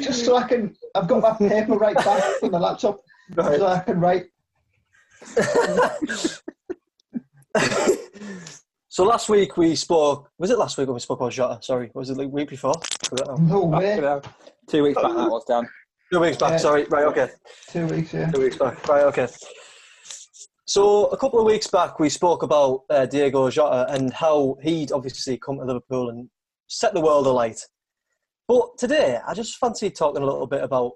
[0.00, 3.00] Just so I can, I've got my paper right back from the laptop,
[3.34, 3.58] Right.
[3.58, 4.26] so I can write.
[8.88, 10.30] so last week we spoke.
[10.38, 11.58] Was it last week when we spoke about Jota?
[11.62, 12.74] Sorry, was it the week before?
[13.38, 14.20] No way.
[14.68, 15.66] Two weeks back, that was Dan.
[16.12, 16.52] Two weeks back.
[16.52, 16.56] Yeah.
[16.58, 16.84] Sorry.
[16.84, 17.04] Right.
[17.06, 17.28] Okay.
[17.70, 18.30] Two weeks, yeah.
[18.30, 18.86] Two weeks back.
[18.88, 19.02] Right.
[19.04, 19.26] Okay.
[20.68, 24.90] So a couple of weeks back, we spoke about uh, Diego Jota and how he'd
[24.90, 26.28] obviously come to Liverpool and
[26.66, 27.60] set the world alight.
[28.48, 30.94] But today, I just fancy talking a little bit about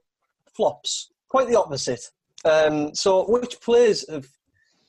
[0.52, 1.12] flops.
[1.28, 2.00] Quite the opposite.
[2.44, 4.26] Um, so, which players have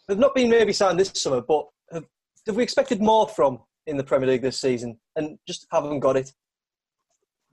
[0.09, 2.05] have not been maybe signed this summer, but have,
[2.47, 6.17] have we expected more from in the Premier League this season and just haven't got
[6.17, 6.33] it?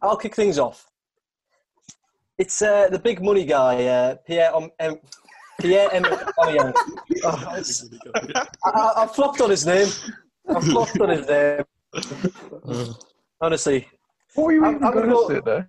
[0.00, 0.86] I'll kick things off.
[2.38, 4.70] It's uh, the big money guy, uh, Pierre um,
[5.60, 6.72] Pierre Emerick Aubameyang.
[7.24, 7.88] Oh, it's-
[8.64, 9.88] I, I, I flopped on his name.
[10.48, 11.64] I flopped on his name.
[13.40, 13.86] Honestly,
[14.34, 15.68] What were you I'm- even I'm going gonna to go- say there?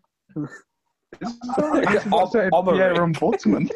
[1.21, 3.13] It's not saying Ob- Pierre Obery.
[3.13, 3.71] Ombudsman.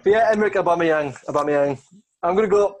[0.04, 1.14] Pierre Emerick Aubameyang.
[1.26, 1.78] Aubameyang.
[2.22, 2.76] I'm going to go.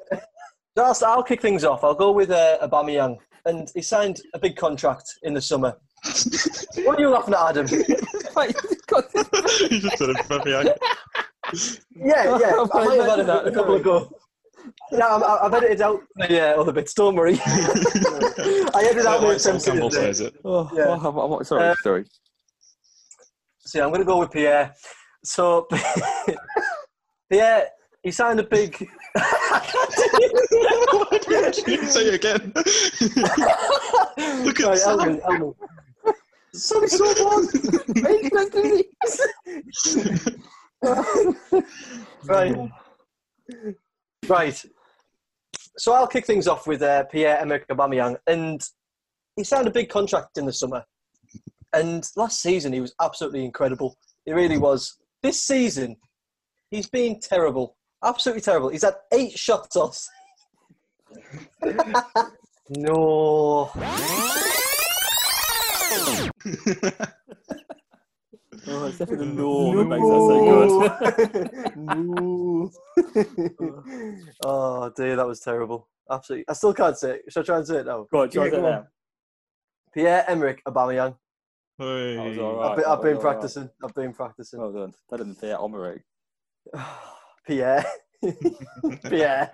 [0.78, 1.84] I'll, I'll kick things off.
[1.84, 5.76] I'll go with uh, Aubameyang, and he signed a big contract in the summer.
[6.84, 7.66] what are you laughing at, Adam?
[7.68, 7.84] you
[9.80, 10.68] just said it, Fabian.
[11.94, 12.66] Yeah, yeah.
[12.72, 14.10] I might have added that a couple ago.
[14.92, 16.00] Yeah, I'm, I've edited out
[16.30, 16.94] Yeah, uh, other bits.
[16.94, 17.36] Don't worry.
[17.46, 19.58] I edited out the Like Sol.
[19.58, 20.34] Campbell says it.
[20.44, 20.86] Oh, Yeah.
[20.90, 22.04] what have- what- sorry, Uh, sorry.
[23.58, 24.72] So yeah, I'm going to go with Pierre.
[25.24, 25.66] So
[27.30, 27.66] Pierre,
[28.04, 28.76] he signed a big.
[31.88, 32.52] Say it again.
[34.44, 35.00] Look at Right, Sam.
[35.00, 35.54] Elgin, Elgin.
[36.54, 37.04] Sorry, so
[42.24, 42.56] right.
[44.28, 44.64] Right.
[45.76, 48.62] So I'll kick things off with uh, Pierre Emerick Aubameyang, and
[49.36, 50.84] he signed a big contract in the summer.
[51.72, 53.96] And last season he was absolutely incredible.
[54.26, 54.98] He really was.
[55.22, 55.96] This season,
[56.70, 58.68] he's been terrible, absolutely terrible.
[58.68, 60.06] He's had eight shots off.
[62.76, 63.70] No.
[68.68, 71.76] Oh, it's definitely the no that makes that so good.
[71.76, 72.70] no.
[74.44, 75.88] oh dear, that was terrible.
[76.10, 76.44] Absolutely.
[76.48, 77.22] I still can't say it.
[77.28, 78.06] Should I try and say it now?
[78.12, 78.72] Go on, try Yeah, that go on.
[78.72, 78.86] now.
[79.94, 81.16] Pierre Emerick Aubameyang.
[81.78, 82.16] Hey.
[82.16, 83.22] That was all I've been, I've been all right.
[83.22, 83.70] practicing.
[83.82, 84.60] I've been practicing.
[84.60, 84.92] Well done.
[85.10, 86.00] Better than Thea Omeric.
[87.46, 87.84] Pierre.
[89.08, 89.50] Pierre.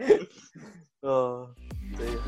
[1.02, 1.50] Oh
[1.96, 2.18] dear.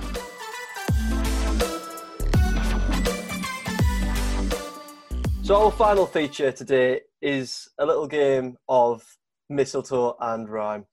[5.51, 9.03] So our final feature today is a little game of
[9.49, 10.87] mistletoe and rhyme.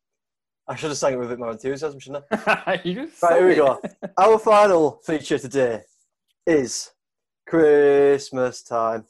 [0.67, 2.63] I should have sang it with a bit more enthusiasm, shouldn't I?
[2.67, 3.79] Right, here we go.
[4.17, 5.83] Our final feature today
[6.47, 6.89] is
[7.45, 9.05] Christmas time.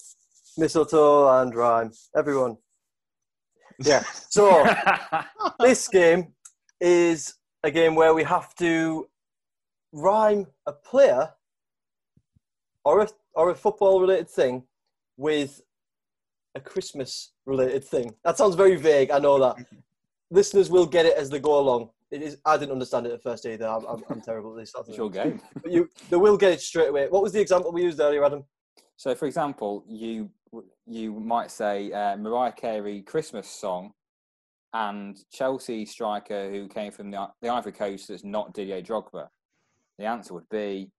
[0.58, 1.92] Mistletoe and rhyme.
[2.14, 2.58] Everyone.
[3.80, 4.04] Yeah.
[4.28, 4.68] So
[5.62, 6.34] this game
[6.82, 9.08] is a game where we have to
[9.94, 11.30] rhyme a player
[12.84, 14.64] or a, or a football related thing
[15.18, 15.62] with
[16.56, 18.14] a Christmas related thing.
[18.24, 19.66] That sounds very vague, I know that.
[20.32, 21.90] Listeners will get it as they go along.
[22.10, 22.38] It is.
[22.46, 23.68] I didn't understand it at first either.
[23.68, 24.72] I'm, I'm, I'm terrible at this.
[24.72, 25.42] sort of It's your game.
[25.62, 27.08] But you, they will get it straight away.
[27.10, 28.46] What was the example we used earlier, Adam?
[28.96, 30.30] So, for example, you
[30.86, 33.92] you might say uh, Mariah Carey Christmas song,
[34.74, 39.28] and Chelsea striker who came from the, the Ivory Coast that's not Didier Drogba.
[39.98, 40.92] The answer would be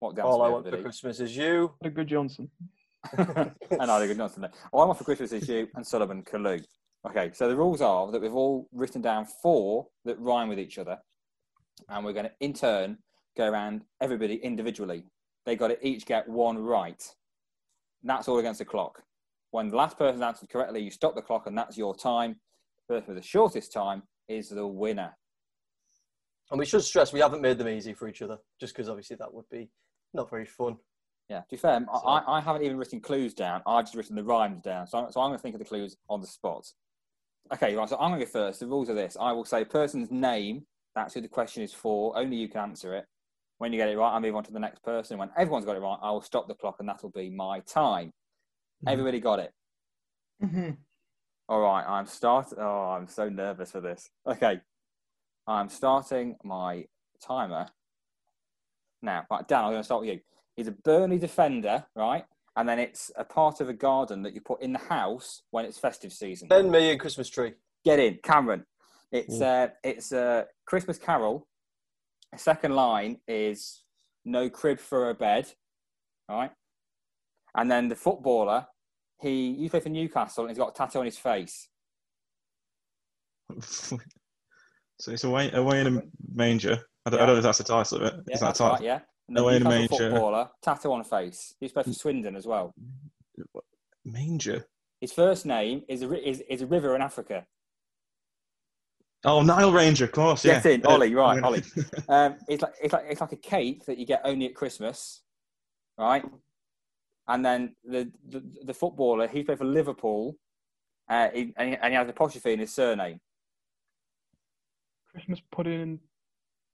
[0.00, 0.82] what the answer All I want for?
[0.82, 1.72] Christmas is you.
[1.82, 2.50] A good Johnson.
[3.70, 4.40] and I good nonsense.
[4.40, 4.50] there.
[4.72, 6.62] All I want for Christmas is you and Solomon Kalou.
[7.08, 10.78] Okay, so the rules are that we've all written down four that rhyme with each
[10.78, 10.98] other,
[11.88, 12.98] and we're going to, in turn,
[13.36, 15.04] go around everybody individually.
[15.44, 17.02] They got to each get one right.
[18.02, 19.02] That's all against the clock.
[19.50, 22.36] When the last person answered correctly, you stop the clock, and that's your time.
[22.88, 25.16] The person with the shortest time is the winner.
[26.50, 29.16] And we should stress we haven't made them easy for each other, just because obviously
[29.16, 29.70] that would be
[30.14, 30.76] not very fun.
[31.28, 33.62] Yeah, to be fair, I- So- I, I haven't even written clues down.
[33.66, 34.86] I've just written the rhymes down.
[34.86, 36.66] So, I'm- so I'm going to think of the clues on the spot.
[37.52, 37.88] Okay, right.
[37.88, 38.60] So I'm going to go first.
[38.60, 40.66] The rules are this: I will say a person's name.
[40.94, 42.16] That's who the question is for.
[42.18, 43.06] Only you can answer it.
[43.58, 45.16] When you get it right, I'll move on to the next person.
[45.18, 48.12] When everyone's got it right, I will stop the clock, and that'll be my time.
[48.84, 48.92] Mhm.
[48.92, 49.52] Everybody got it.
[50.40, 50.70] hmm
[51.48, 51.84] All right.
[51.86, 52.48] I'm start.
[52.58, 54.10] Oh, I'm so nervous for this.
[54.26, 54.60] Okay,
[55.46, 56.86] I'm starting my
[57.22, 57.68] timer
[59.02, 59.24] now.
[59.30, 60.20] Right, Dan, I'm going to start with you.
[60.56, 62.24] He's a Burnley defender, right?
[62.56, 65.66] And then it's a part of a garden that you put in the house when
[65.66, 66.48] it's festive season.
[66.48, 67.52] Ben Mee, and Christmas tree.
[67.84, 68.64] Get in, Cameron.
[69.12, 71.46] It's uh, it's a Christmas Carol.
[72.36, 73.82] Second line is
[74.24, 75.46] no crib for a bed,
[76.28, 76.50] right?
[77.56, 78.66] And then the footballer,
[79.20, 81.68] he you play for Newcastle and he's got a tattoo on his face.
[83.60, 83.98] so
[85.08, 86.02] it's away, away in a
[86.34, 86.78] manger.
[87.04, 88.14] I don't, I don't know if that's the title of it.
[88.26, 88.74] Yeah, Is that a title?
[88.74, 89.00] right, yeah.
[89.28, 89.88] And the Away in a manger.
[89.88, 91.54] footballer, tattoo on face.
[91.58, 92.72] He's played for Swindon as well.
[94.04, 94.66] Manger.
[95.00, 97.44] His first name is a, is, is a river in Africa.
[99.24, 100.44] Oh, Nile Ranger, of course.
[100.44, 100.60] Yeah.
[100.62, 101.62] Get in, Uh, Ollie, right, Ollie.
[102.08, 105.22] Um, it's like it's like it's like a cake that you get only at Christmas,
[105.98, 106.24] right?
[107.26, 110.36] And then the the, the footballer he played for Liverpool,
[111.10, 113.18] uh, he, and, he, and he has an apostrophe in his surname.
[115.10, 115.98] Christmas pudding.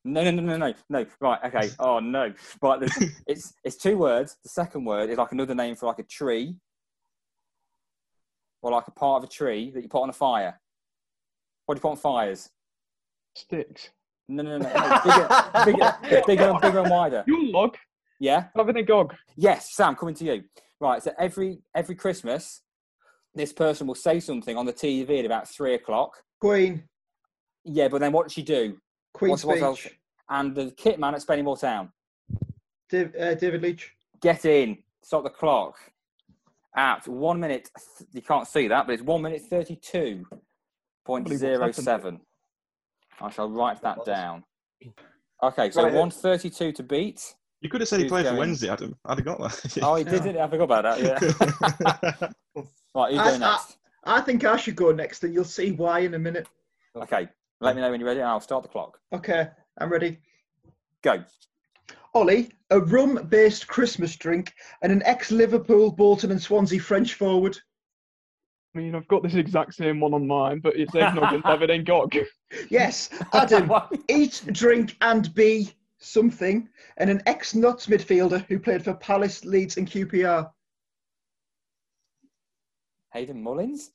[0.04, 1.06] No, no, no, no, no, no.
[1.20, 1.70] Right, okay.
[1.78, 2.32] Oh no.
[2.60, 4.36] Right, there's- it's it's two words.
[4.42, 6.56] The second word is like another name for like a tree,
[8.62, 10.60] or like a part of a tree that you put on a fire.
[11.66, 12.50] What do you put on fires?
[13.36, 13.90] Sticks.
[14.28, 14.72] No, no, no, no.
[14.74, 15.00] no.
[15.04, 17.24] Bigger, bigger, bigger, and bigger and wider.
[17.26, 17.76] You log.
[18.20, 18.46] Yeah.
[18.56, 19.14] David N'Gog.
[19.36, 20.44] Yes, Sam, coming to you.
[20.80, 22.62] Right, so every every Christmas,
[23.34, 26.22] this person will say something on the TV at about three o'clock.
[26.40, 26.84] Queen.
[27.64, 28.78] Yeah, but then what does she do?
[29.12, 29.88] Queen What's- what's.
[30.30, 31.92] And the kit man at Spennymoor Town,
[32.88, 33.92] Dav- uh, David Leach.
[34.20, 35.76] get in, stop the clock.
[36.74, 37.68] At one minute,
[38.12, 40.24] you can't see that, but it's one minute thirty-two
[41.04, 42.20] point zero seven.
[43.20, 44.42] I shall write that down.
[45.42, 47.34] Okay, so Right, uh, one thirty-two to beat.
[47.60, 48.36] You could have said he Who's played for?
[48.36, 48.96] Wednesday, Adam.
[49.04, 49.78] I'd have got that.
[49.82, 50.40] Oh, he did, didn't he?
[50.40, 50.98] I forgot about that.
[51.00, 52.62] Yeah.
[52.94, 53.58] right, who's I- going I-
[54.04, 56.48] I think I should go next, and you'll see why in a minute.
[56.96, 57.28] Okay,
[57.62, 58.98] let me know when you're ready, and I'll start the clock.
[59.12, 59.48] Okay,
[59.78, 60.18] I'm ready.
[61.02, 61.24] Go.
[62.14, 64.52] Ollie, a rum-based Christmas drink,
[64.82, 67.56] and an ex-Liverpool, Bolton, and Swansea French forward.
[68.74, 71.70] I mean, I've got this exact same one on mine, but it's eggnog and David
[71.70, 72.24] N'Gog.
[72.68, 73.70] Yes, Adam.
[74.08, 79.88] Eat, drink, and be something, and an ex-Notts midfielder who played for Palace, Leeds, and
[79.88, 80.50] QPR.
[83.12, 83.90] Hayden Mullins?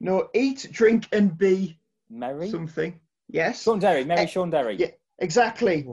[0.00, 2.50] No, eat, drink, and be Merry?
[2.50, 3.00] something.
[3.28, 4.76] Yes, Sean Derry, Mary Eh, Sean Derry.
[4.76, 4.88] yeah.
[5.18, 5.86] exactly.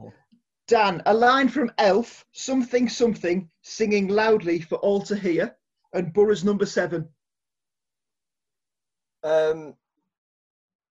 [0.67, 5.55] Dan, a line from Elf, something, something, singing loudly for all to hear,
[5.93, 7.07] and Borough's number seven.
[9.23, 9.75] Um,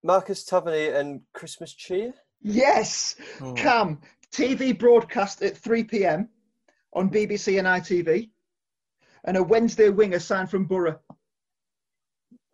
[0.02, 2.12] Marcus Tavernier and Christmas Cheer.
[2.40, 3.16] Yes!
[3.40, 3.54] Oh.
[3.54, 4.00] Cam,
[4.32, 6.28] TV broadcast at 3 pm
[6.92, 8.30] on BBC and ITV,
[9.24, 11.00] and a Wednesday winger signed from Borough.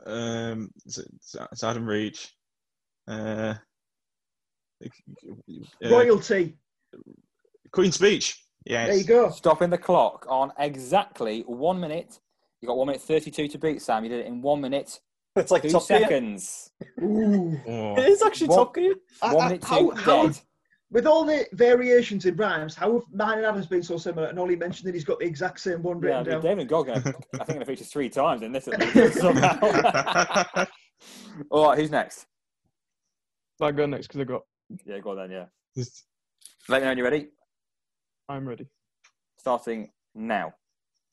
[0.06, 2.34] Um, it's, it's- it's Adam Reach.
[3.08, 3.54] Uh,
[4.84, 6.56] uh, Royalty.
[7.72, 8.42] Queen's Speech.
[8.66, 8.86] Yeah.
[8.86, 9.30] There you go.
[9.30, 12.18] Stopping the clock on exactly one minute.
[12.60, 14.04] You got one minute thirty-two to beat Sam.
[14.04, 15.00] You did it in one minute
[15.36, 16.70] It's like two Top seconds.
[17.02, 17.58] Ooh.
[17.66, 17.94] Oh.
[17.96, 18.56] It is actually What?
[18.56, 18.94] Top Gear.
[19.20, 20.38] One I- minute how- two how- dead.
[20.90, 24.26] with all the variations in rhymes, how have mine and Adam's been so similar?
[24.26, 26.56] And Ollie mentioned that he's got the exact same one Yeah, I written mean, down.
[26.58, 30.66] David N'Gog, I think, going to feature three times in this at least, somehow.
[31.50, 32.26] All right, who's next?
[33.62, 34.42] I go next because I got.
[34.84, 35.30] Yeah, go on then.
[35.30, 35.46] Yeah,
[35.76, 36.04] Just-
[36.68, 37.28] let me know when you're ready.
[38.28, 38.66] I'm ready.
[39.38, 40.54] Starting now.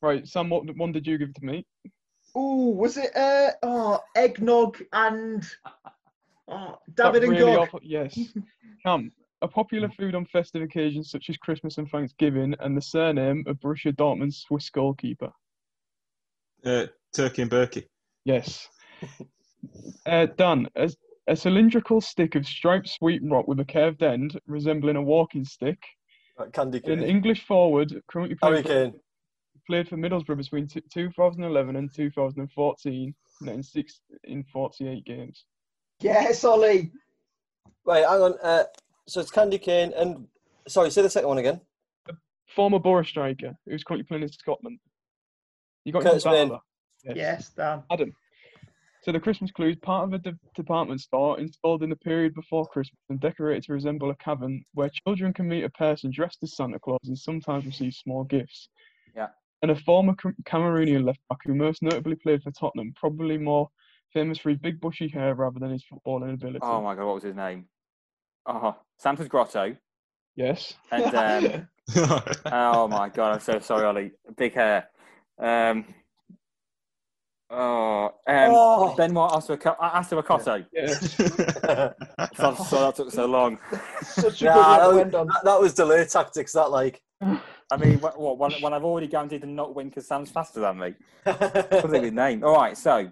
[0.02, 1.66] Right, Sam, what one did you give to me?
[2.38, 5.44] Ooh, was it uh oh eggnog and
[6.48, 7.58] oh, David That and really Gog?
[7.68, 8.20] awful- Yes.
[8.84, 13.44] Cam, a popular food on festive occasions such as Christmas and Thanksgiving, and the surname
[13.48, 15.32] of Borussia Dortmund's Swiss goalkeeper.
[16.66, 17.86] uh, Turkey and Bürki.
[18.26, 18.68] Yes.
[20.06, 20.92] uh, Dan, a,
[21.28, 25.78] a cylindrical stick of striped sweet rock with a curved end, resembling a walking stick.
[26.38, 27.00] Right, Candy cane.
[27.00, 29.00] An English forward currently Harry playing for, Kane.
[29.66, 35.46] played for Middlesbrough between t- 2011 and 2014, netting six in 48 games.
[36.00, 36.92] Yes, Ollie.
[37.86, 38.36] Right, hang on.
[38.42, 38.64] Uh,
[39.08, 40.28] so it's Candy Cane and
[40.68, 41.62] sorry, say the second one again.
[42.56, 44.80] Former Borough striker who's currently playing in Scotland.
[45.84, 46.48] You got Curtis him Main.
[46.50, 46.62] Bala.
[47.04, 47.84] Yes, Dan.
[47.90, 48.14] Adam.
[49.04, 52.34] So the Christmas clue is part of a de- department store installed in the period
[52.34, 56.40] before Christmas and decorated to resemble a cavern where children can meet a person dressed
[56.44, 58.70] as Santa Claus and sometimes receive small gifts.
[59.16, 59.28] Yeah.
[59.62, 63.70] And a former Cam- Cameroonian left back who most notably played for Tottenham, probably more
[64.14, 66.60] famous for his big bushy hair rather than his footballing ability.
[66.62, 67.66] Oh my god, what was his name?
[68.46, 69.76] Oh, Santa's Grotto.
[70.36, 70.76] Yes.
[70.92, 71.68] And um,
[72.52, 74.12] oh my god, I'm so sorry, Ollie.
[74.38, 74.90] Big hair.
[75.40, 75.86] Um,
[77.50, 78.96] oh, um, Oh.
[78.96, 80.66] Benoit Assou-Ekotto.
[80.74, 81.16] Yes.
[82.36, 83.58] So, so that took so long.
[84.02, 85.28] Such a Nah, good that, one was, to end on.
[85.28, 86.54] that, that was delay tactics.
[86.54, 87.02] That like.
[87.22, 90.60] I mean, what, what, when, when I've already guaranteed to not win because Sam's faster
[90.62, 90.94] than me.
[91.26, 92.44] Something with name.
[92.44, 93.10] All right, so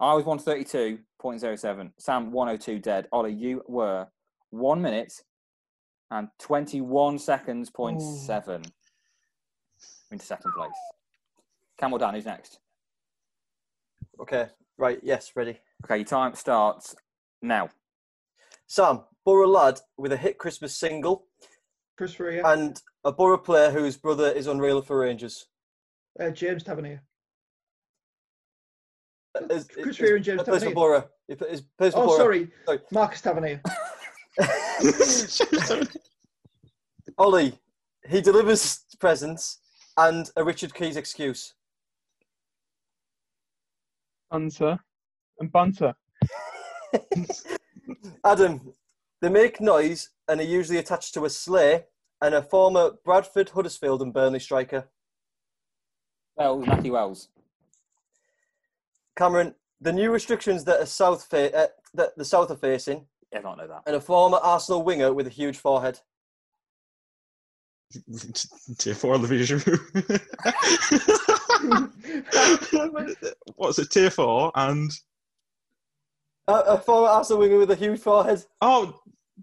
[0.00, 1.92] I was 132.07.
[1.98, 3.06] Sam 102 dead.
[3.12, 4.06] Ollie, you were
[4.50, 5.12] one minute
[6.10, 8.62] and 21 seconds point seven
[10.10, 10.70] into second place.
[11.78, 12.58] Camel Dan, who's next?
[14.20, 14.48] Okay.
[14.78, 14.98] Right.
[15.02, 15.32] Yes.
[15.34, 15.58] Ready.
[15.84, 16.94] Okay, your time starts
[17.42, 17.68] now.
[18.66, 21.26] Sam, Borough lad with a hit Christmas single,
[21.96, 25.46] Chris Rea, and a Borough player whose brother is unreal for Rangers.
[26.20, 27.02] uh, James Tavernier.
[29.50, 30.74] Is- Chris is- Rea and James plays for Tavernier.
[30.74, 31.08] Borough.
[31.28, 31.46] He pla-
[31.78, 32.16] plays for Oh, Borough.
[32.18, 32.80] sorry, Sorry.
[32.92, 33.60] Marcus Tavernier.
[37.18, 37.58] Ollie,
[38.08, 39.58] he delivers presents
[39.96, 41.54] and a Richard Keys excuse.
[44.30, 44.78] Banter.
[45.38, 45.94] And banter.
[48.24, 48.72] Adam,
[49.20, 51.84] they make noise and are usually attached to a sleigh
[52.22, 54.88] and a former Bradford, Huddersfield, and Burnley striker.
[56.36, 57.28] Wells, Matthew Wells.
[59.16, 63.38] Cameron, the new restrictions that are south fa- uh, that the south are facing, Yeah,
[63.40, 63.82] I don't know that.
[63.86, 66.00] and a former Arsenal winger with a huge forehead.
[68.78, 70.20] Tier four Olivier Giroud.
[73.56, 73.90] What's it?
[73.90, 74.90] Tier four and
[76.48, 78.44] A, a former Arsenal winger with a huge forehead.
[78.60, 78.98] oh,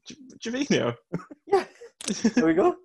[0.06, 0.16] J-
[0.52, 0.96] Jovino.
[1.46, 1.64] Yeah.
[2.36, 2.76] There we go.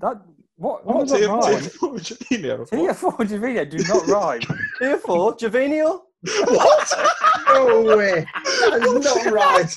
[0.00, 0.20] That
[0.56, 0.84] what?
[0.84, 0.96] What What?
[1.02, 1.42] was that Tier, rhyme?
[1.60, 2.68] tier four Jovino.
[2.70, 4.40] Tier four Javino do not rhyme.
[4.78, 6.00] Tier four, Javinio.
[6.22, 6.92] What?
[7.48, 8.26] No way.
[8.44, 9.76] That is not right.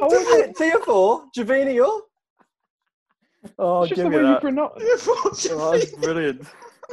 [0.00, 0.56] Oh, was it?
[0.56, 2.00] Tier four, Javinio.
[3.58, 4.40] Oh, It's just give the me way you that.
[4.40, 5.16] pronounce Tier four
[5.58, 6.42] Oh, that's brilliant.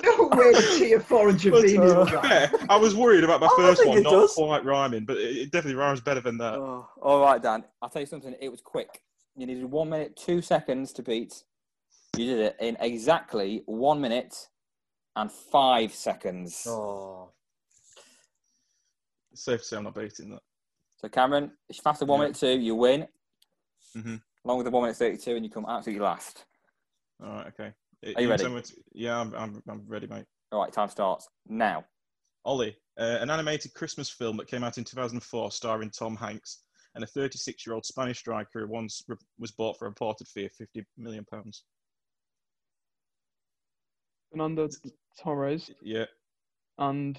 [0.01, 0.53] No way.
[0.77, 2.09] Tier four and Javino.
[2.09, 4.33] To be I was worried about my I first one not does.
[4.33, 6.55] quite rhyming, but it, it definitely rhymes better than that.
[6.55, 7.63] Oh, all right, Dan.
[7.81, 8.35] I'll tell you something.
[8.41, 9.01] It was quick.
[9.35, 11.43] You needed one minute, two seconds to beat.
[12.17, 14.47] You did it in exactly one minute
[15.15, 16.65] and five seconds.
[16.67, 17.29] Oh.
[19.31, 20.41] It's safe to say I'm not beating that.
[20.97, 22.23] So, Cameron, if you faster one Yeah.
[22.25, 23.07] minute two, you win.
[23.97, 24.15] Mm-hmm.
[24.45, 26.45] Along with the one minute thirty-two, and you come absolutely last.
[27.23, 27.73] All right, okay.
[28.15, 28.43] Are you ready?
[28.43, 30.25] to- yeah, I'm, I'm, I'm ready, mate.
[30.51, 31.85] All right, time starts now.
[32.45, 36.63] Ollie, uh, an animated Christmas film that came out in 2004 starring Tom Hanks
[36.95, 40.51] and a 36-year-old Spanish striker who once re- was bought for a reported fee of
[40.51, 41.63] 50 million pounds.
[44.31, 44.67] Fernando
[45.21, 46.05] Torres Yeah,
[46.79, 47.17] and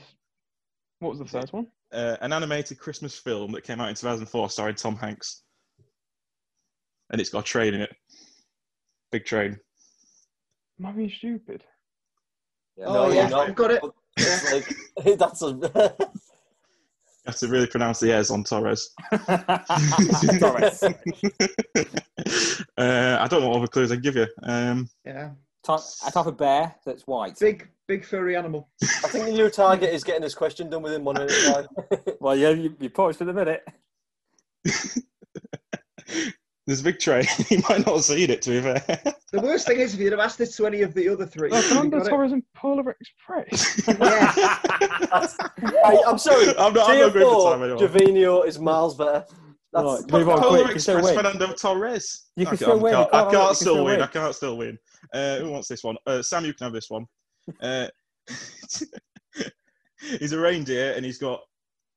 [0.99, 1.67] what was the first one?
[1.93, 5.43] uh, an animated Christmas film that came out in 2004 starring Tom Hanks,
[7.11, 7.95] and it's got a train in it.
[9.13, 9.59] Big train.
[10.81, 11.63] Am I being stupid?
[12.77, 12.87] Yeah.
[12.87, 13.49] No, oh you're yeah, not.
[13.49, 13.83] I've got it.
[14.17, 15.49] It's like, that's a.
[17.27, 18.91] You have to really pronounce the S's on Torres.
[20.39, 20.83] Torres.
[20.83, 20.93] uh,
[23.19, 24.27] I don't know what other clues I can give you.
[24.43, 25.31] Um, Yeah,
[25.63, 27.39] Type, a type of bear that's white.
[27.39, 28.69] big big furry animal.
[28.83, 31.67] I think the new target is getting this question done within one minute.
[32.21, 33.65] Well, yeah, you, you paused for the minute.
[36.67, 37.25] There's a big train.
[37.51, 38.83] you might not have seen it, to be fair.
[39.33, 41.51] The worst thing is if you'd have asked this to any of the other three.
[41.51, 42.03] No, Fernando.
[42.05, 43.87] Torres and Polar Express.
[45.15, 46.49] Right, I'm sorry.
[46.59, 47.89] I'm not, I'm not going for time TF4, anymore.
[47.89, 49.25] Javinho is miles better.
[49.73, 50.75] That's, Right, move on Polar quick.
[50.75, 51.25] You still Express win.
[51.33, 52.25] Fernando Torres.
[52.37, 53.57] You can Okay, still I'm- win, I you can't, can't I have it, you can't
[53.57, 53.93] still still win.
[53.99, 54.03] win.
[54.03, 54.79] I can't still win.
[55.13, 55.97] Uh, who wants this one?
[56.07, 57.07] Uh, Sam, you can have this one.
[57.61, 57.89] Uh,
[60.19, 61.41] he's a reindeer and he's got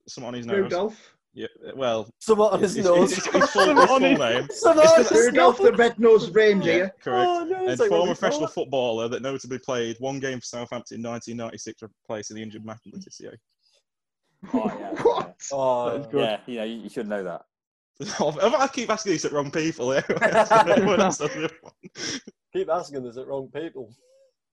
[0.07, 0.57] something on his nose.
[0.63, 1.16] Rudolph.
[1.37, 3.13] Yeah, well, Somewhat on his his, nose.
[3.13, 4.17] his, his, his full, his full name.
[4.17, 4.73] Somewhat It's on
[5.03, 5.69] the- his Rudolph nose.
[5.69, 6.77] the red-nosed reindeer.
[6.85, 7.29] Yeah, correct.
[7.29, 8.53] Oh, no, and like, former professional that?
[8.53, 12.97] footballer that notably played one game for Southampton in 1996, replacing the injured Matt Le
[12.99, 13.35] Tissier.
[14.53, 15.35] Oh, yeah, What?
[15.51, 16.13] Oh, That is.
[16.13, 17.41] Yeah, you know, you, you should know that.
[18.19, 19.93] I keep asking these at wrong people.
[19.93, 21.73] Everyone else does the other one.
[22.51, 23.93] keep asking this at wrong people.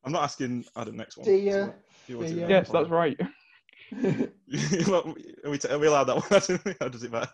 [0.05, 1.27] I'm not asking Adam next one.
[1.27, 1.69] The, uh,
[2.09, 3.19] You want do uh, that yes, that's right.
[4.89, 5.15] Well,
[5.45, 6.17] are, we t- are we allowed that
[6.67, 6.77] one?
[6.81, 7.31] How does it matter?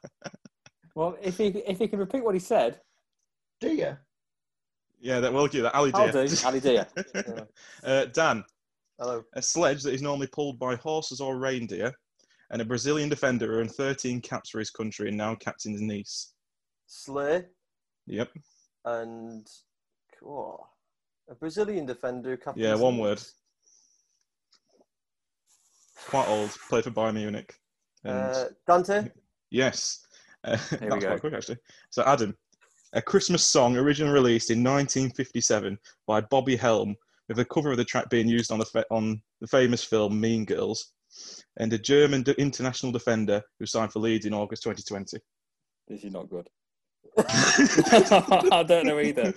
[0.94, 2.80] Well, if he if he can repeat what he said,
[3.60, 3.96] do you?
[5.00, 5.74] Yeah, that will give that.
[5.74, 6.26] Ali I'll dear.
[6.26, 6.36] do.
[6.44, 6.86] Ali dear.
[7.84, 8.44] uh, Dan,
[8.98, 9.24] Hello.
[9.34, 11.92] a sledge that is normally pulled by horses or reindeer,
[12.50, 16.34] and a Brazilian defender who earned 13 caps for his country and now captains Nice.
[16.86, 17.46] Slay
[18.06, 18.30] Yep.
[18.84, 19.46] and
[20.26, 20.66] oh,
[21.30, 22.36] a Brazilian defender.
[22.36, 23.22] captains Yeah, one the- word.
[26.08, 26.50] Quite old.
[26.68, 27.54] Played for Bayern Munich.
[28.04, 29.10] And Uh, Dante.
[29.50, 30.04] yes,
[30.44, 31.08] uh, we that was go.
[31.10, 31.58] quite quick actually.
[31.90, 32.36] So Adam,
[32.94, 36.96] a Christmas song originally released in 1957 by Bobby Helm,
[37.28, 40.18] with a cover of the track being used on the fa- on the famous film
[40.20, 40.92] Mean Girls,
[41.58, 45.18] and a German de- international defender who signed for Leeds in August 2020.
[45.88, 46.48] This is not good.
[47.18, 49.32] I don't know either.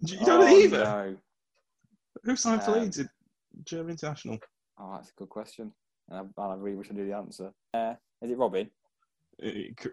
[0.00, 0.84] You don't Oh, either.
[0.84, 1.16] No.
[2.24, 3.00] Who signed for Um, Leeds?
[3.64, 4.38] German international.
[4.78, 5.72] Oh, that's a good question.
[6.08, 7.52] And I, I really wish I knew the answer.
[7.74, 8.70] Uh, is it Robin?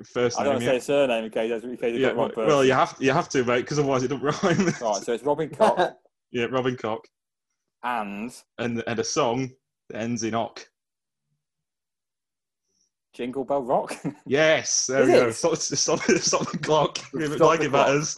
[0.06, 0.76] First I don't want to say yeah.
[0.76, 3.62] his surname in case, in case Yeah, well, well, you have you have to, mate,
[3.62, 4.66] because otherwise it don't rhyme.
[4.82, 5.94] Right, so it's Robin Koch
[6.32, 7.08] yeah, Robin Koch,
[7.84, 9.52] and and and a song
[9.90, 10.68] that ends in "ock."
[13.14, 13.96] Jingle Bell Rock.
[14.26, 15.28] Yes, there Is we go.
[15.28, 15.34] it?
[15.34, 16.98] Stop, stop, stop the clock.
[16.98, 17.88] Stop like it clock.
[17.88, 18.18] matters.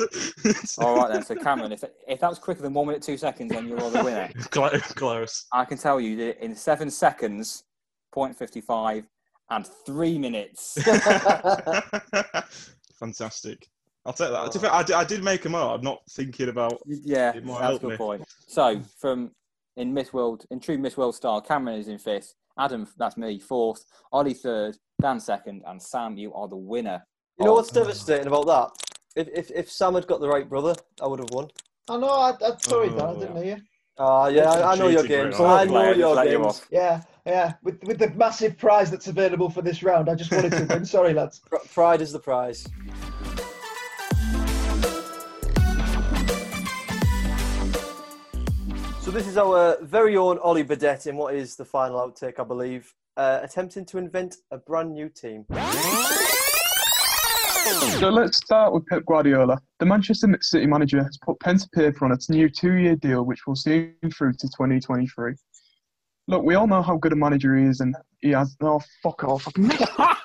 [0.79, 1.23] All right then.
[1.23, 4.03] So Cameron, if if that was quicker than one minute two seconds, then you're the
[4.03, 4.31] winner.
[4.49, 5.45] Close.
[5.53, 7.65] I can tell you that in seven seconds,
[8.17, 9.07] point fifty-five,
[9.51, 10.75] and three minutes.
[12.99, 13.67] Fantastic.
[14.07, 14.51] I'll take that.
[14.53, 15.75] To be fair, I, did, I did make them up.
[15.75, 16.79] I'm not thinking about.
[16.87, 17.97] yeah, It that's a good me.
[17.97, 18.23] point.
[18.47, 19.29] So from
[19.75, 22.33] in Miss World, in true Miss World style, Cameron is in fifth.
[22.57, 23.85] Adam, that's me, fourth.
[24.11, 24.75] Ollie third.
[24.99, 27.05] Dan second, and Sam, you are the winner.
[27.37, 28.71] You know of- what's devastating about that?
[29.15, 31.49] If, if if Sam had got the right brother, I would have won.
[31.87, 32.09] I know.
[32.09, 32.99] I, I sorry, Dan.
[33.01, 33.19] I Oh.
[33.19, 33.61] didn't hear you.
[33.99, 35.39] Ah, yeah, I, I know your Cheating, games.
[35.39, 36.61] I know your let you games.
[36.69, 37.53] Yeah, yeah.
[37.61, 40.85] With with the massive prize that's available for this round, I just wanted to win.
[40.97, 41.41] Sorry, lads.
[41.73, 42.65] Pride is the prize.
[49.01, 52.43] So this is our very own Ollie Badette in what is the final outtake, I
[52.43, 55.45] believe, uh, attempting to invent a brand new team.
[57.99, 59.59] So let's start with Pep Guardiola.
[59.79, 63.47] The Manchester City manager has put pen to paper on its new two-year deal, which
[63.47, 65.33] will see him through to 2023.
[66.27, 68.55] Look, we all know how good a manager he is, and he has.
[68.61, 69.47] Oh, fuck off!
[69.57, 70.17] I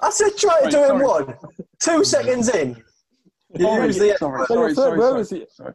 [0.10, 1.34] said try to Right, do it one.
[1.80, 2.76] Two seconds in.
[3.54, 5.74] You Sorry, use the sorry, So sorry, sorry, sorry, was- sorry.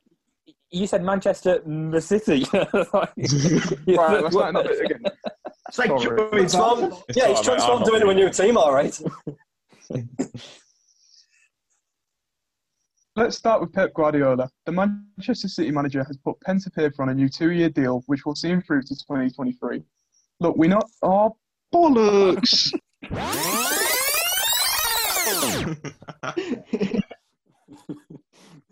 [0.70, 2.46] You said Manchester the City.
[2.54, 5.04] Right, let's start that bit again.
[5.70, 6.02] It's like Sorry.
[6.02, 7.04] Joey Transform, Barton.
[7.10, 8.34] It's yeah, all he's right, mate, I'm transformed not a doing new it.
[8.34, 9.00] team, all right.
[13.16, 14.50] Let's start with Pep Guardiola.
[14.66, 18.26] The Manchester City manager has put pen to paper on a new two-year deal, which
[18.26, 19.84] will see him through to 2023.
[20.40, 20.90] Look, we're not.
[21.04, 21.38] Oh,
[21.72, 22.74] bollocks!
[23.04, 23.20] You're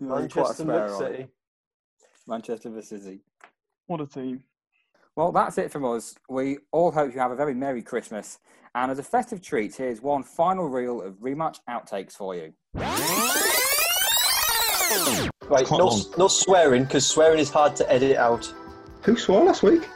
[0.00, 1.16] a Manchester spare Look on it.
[1.16, 1.28] City.
[2.26, 3.20] Manchester the City.
[3.86, 4.42] what a team!
[5.14, 6.16] Well, that's it from us.
[6.28, 8.40] We all hope you have a very Merry Christmas.
[8.74, 12.54] And as a festive treat, here's one final reel of rematch outtakes for you.
[15.48, 16.04] Right, no, long.
[16.18, 18.52] no swearing because swearing is hard to edit out.
[19.02, 19.88] Who swore last week?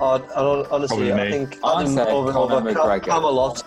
[0.00, 3.04] Uh, I, honestly, I think I Adam said over Conor over Cam- McGregor.
[3.04, 3.62] Camelot.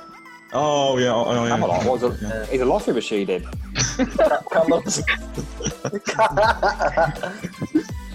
[0.53, 1.49] Oh yeah, oh, yeah.
[1.49, 2.45] Camelot was a, Yeah.
[2.45, 3.45] he's a lottery machine, did.
[4.51, 4.99] Camelot.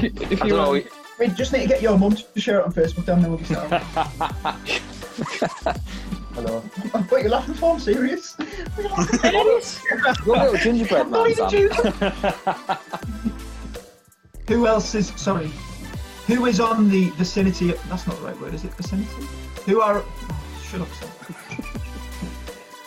[0.00, 0.82] If you don't know.
[1.18, 3.38] We just need to get your mum to share it on Facebook, Dan, then we'll
[3.38, 3.80] be starting.
[6.36, 6.60] I know.
[6.60, 7.74] what you're laughing for?
[7.74, 8.36] I'm serious.
[10.26, 11.70] Your little gingerbread man, Sam.
[14.48, 15.50] Who else is sorry?
[16.26, 17.72] Who is on the vicinity?
[17.88, 18.74] That's not the right word, is it?
[18.74, 19.26] Vicinity?
[19.66, 20.02] Who are?
[20.04, 21.08] Oh, shut up, Sam.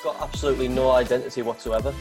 [0.04, 1.94] got absolutely no identity whatsoever.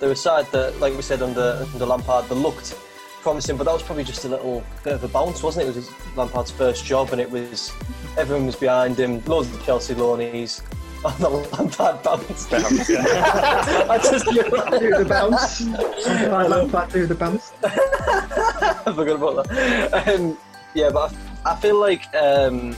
[0.00, 2.78] They were a side that, like we said under under Lampard, they looked
[3.26, 5.70] promising, but that was probably just a little bit of a bounce, wasn't it?
[5.70, 7.72] It was Lampard's first job, and it was
[8.16, 9.20] everyone was behind him.
[9.24, 10.62] Loads of Chelsea loanies
[11.04, 12.46] on the Lampard bounce.
[12.52, 15.66] I just Do the bounce.
[16.06, 16.90] I love that.
[16.90, 17.52] Do the bounce.
[17.64, 20.06] I forgot about that.
[20.06, 20.38] Um,
[20.74, 21.12] yeah, but
[21.44, 22.76] I, I feel like um,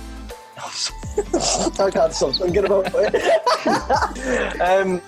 [0.56, 4.60] I can't stop thinking about it.
[4.62, 5.02] um,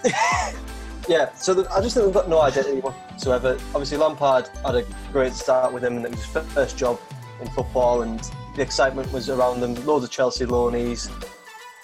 [1.11, 3.59] yeah, so the, I just think they've got no identity whatsoever.
[3.75, 7.01] Obviously, Lampard had a great start with him, and it was his first job
[7.41, 8.21] in football, and
[8.55, 9.75] the excitement was around them.
[9.85, 11.11] Loads of Chelsea loanies,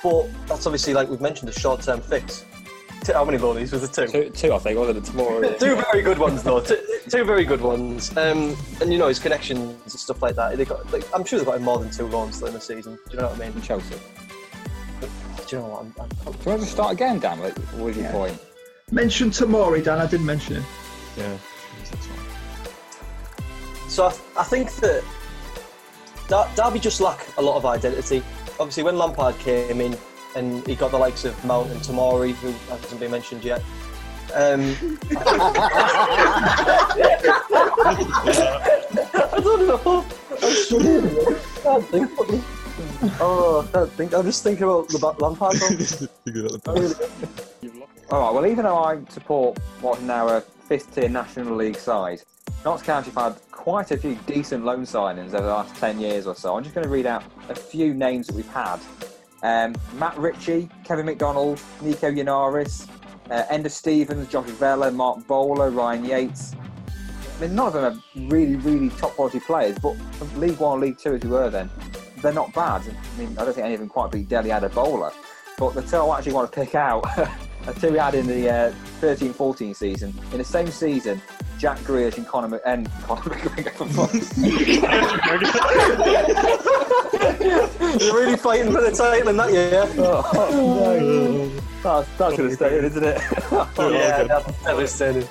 [0.03, 2.45] but that's obviously, like we've mentioned, a short-term fix.
[3.13, 3.93] How many loanies was it?
[3.93, 4.07] Two.
[4.07, 5.05] Two, two, I think, wasn't it?
[5.05, 5.41] Tomorrow.
[5.61, 6.61] Two very good ones, though.
[6.61, 8.11] Two, two very good ones.
[8.17, 10.57] Um, and you know his connections and stuff like that.
[10.57, 12.61] They got, like, I'm sure they've got him more than two loans though in the
[12.61, 12.95] season.
[13.09, 13.53] Do you know what I mean?
[13.57, 13.95] in Chelsea.
[15.01, 15.07] Do
[15.57, 15.81] you know what?
[15.83, 15.95] I'm,
[16.27, 17.39] I'm, Do you want to start again, Dan?
[17.39, 18.13] Like, What was your Yeah.
[18.13, 18.41] point?
[18.93, 19.99] Mention Tomori, Dan.
[19.99, 20.65] I didn't mention him.
[21.17, 21.37] Yeah.
[23.89, 25.03] so I, I think that
[26.29, 28.23] Dar- Derby just lack a lot of identity.
[28.61, 29.97] Obviously, when Lampard came in
[30.37, 33.61] and he got the likes of Mount and Tomori, who hasn't been mentioned yet.
[34.35, 34.77] Um,
[38.15, 40.07] I don't know.
[40.43, 41.07] I'm struggling.
[41.09, 42.11] I can't think.
[43.21, 44.15] Oh, I can't think.
[44.15, 45.57] I'm just thinking about the Ba- Lampard.
[46.25, 46.73] though.
[46.73, 46.95] I really-
[48.09, 48.33] All right.
[48.33, 52.23] Well, even though I support what's now a fifth-tier National League side,
[52.65, 56.29] Notts County have had quite a few decent loan signings over the last ten years
[56.29, 56.57] or so.
[56.57, 58.79] I'm just going to read out a few names that we've had:
[59.43, 62.89] um, Matt Ritchie, Kevin McDonald, Nico Yennaris,
[63.29, 66.55] uh, Enda Stevens, Josh Vela, Mark Bowler, Ryan Yates.
[67.37, 70.79] I mean, none of them are really, really top quality players, but from League One,
[70.81, 71.69] League Two, as we were then,
[72.23, 72.83] they're not bad.
[72.83, 75.11] I mean, I don't think any of them quite beat Deli Adder Bowler.
[75.59, 77.05] But the two I actually want to pick out
[77.75, 80.15] two we had in the uh, 13 14 season.
[80.33, 81.21] In the same season,
[81.59, 83.73] Jack Grealish and Conor and Conor McGregor.
[83.73, 84.83] for fuck's sake.
[88.01, 89.85] You're really fighting for the title in that year.
[89.99, 91.49] oh, no.
[91.83, 93.21] That's, that's to stay in, isn't it?
[93.79, 95.29] yeah, that's devastating.